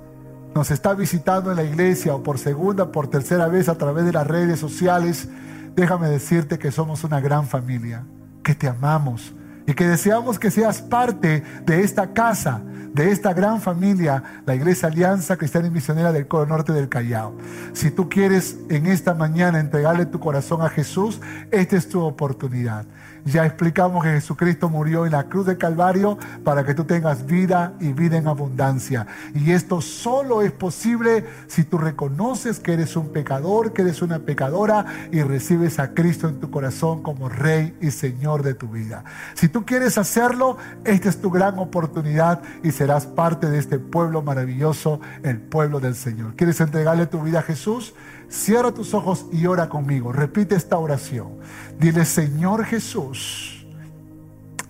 [0.56, 4.12] nos está visitando en la iglesia o por segunda, por tercera vez a través de
[4.12, 5.28] las redes sociales,
[5.74, 8.06] déjame decirte que somos una gran familia,
[8.42, 9.34] que te amamos
[9.66, 12.62] y que deseamos que seas parte de esta casa,
[12.96, 17.36] de esta gran familia, la Iglesia Alianza Cristiana y Misionera del Coro Norte del Callao.
[17.74, 22.86] Si tú quieres en esta mañana entregarle tu corazón a Jesús, esta es tu oportunidad.
[23.26, 27.74] Ya explicamos que Jesucristo murió en la cruz de Calvario para que tú tengas vida
[27.80, 29.08] y vida en abundancia.
[29.34, 34.20] Y esto solo es posible si tú reconoces que eres un pecador, que eres una
[34.20, 39.02] pecadora y recibes a Cristo en tu corazón como Rey y Señor de tu vida.
[39.34, 44.20] Si tú quieres hacerlo, esta es tu gran oportunidad y serás parte de este pueblo
[44.20, 46.36] maravilloso, el pueblo del Señor.
[46.36, 47.94] ¿Quieres entregarle tu vida a Jesús?
[48.28, 50.12] Cierra tus ojos y ora conmigo.
[50.12, 51.38] Repite esta oración.
[51.78, 53.66] Dile, Señor Jesús,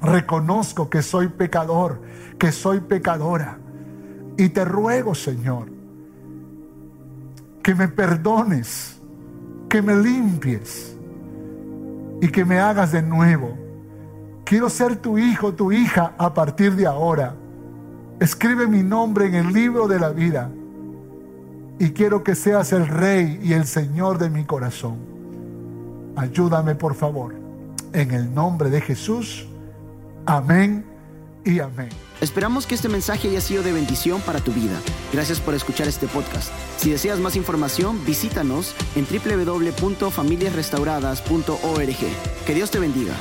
[0.01, 2.01] reconozco que soy pecador,
[2.39, 3.59] que soy pecadora.
[4.37, 5.67] Y te ruego, Señor,
[7.61, 9.01] que me perdones,
[9.69, 10.97] que me limpies
[12.21, 13.66] y que me hagas de nuevo.
[14.47, 17.35] Quiero ser tu hijo, tu hija a partir de ahora.
[18.21, 20.53] Escribe mi nombre en el libro de la vida
[21.81, 24.99] y quiero que seas el rey y el señor de mi corazón.
[26.15, 27.35] Ayúdame por favor.
[27.93, 29.49] En el nombre de Jesús.
[30.27, 30.87] Amén
[31.45, 31.89] y amén.
[32.21, 34.79] Esperamos que este mensaje haya sido de bendición para tu vida.
[35.13, 36.53] Gracias por escuchar este podcast.
[36.77, 41.97] Si deseas más información, visítanos en www.familiasrestauradas.org.
[42.47, 43.15] Que Dios te bendiga.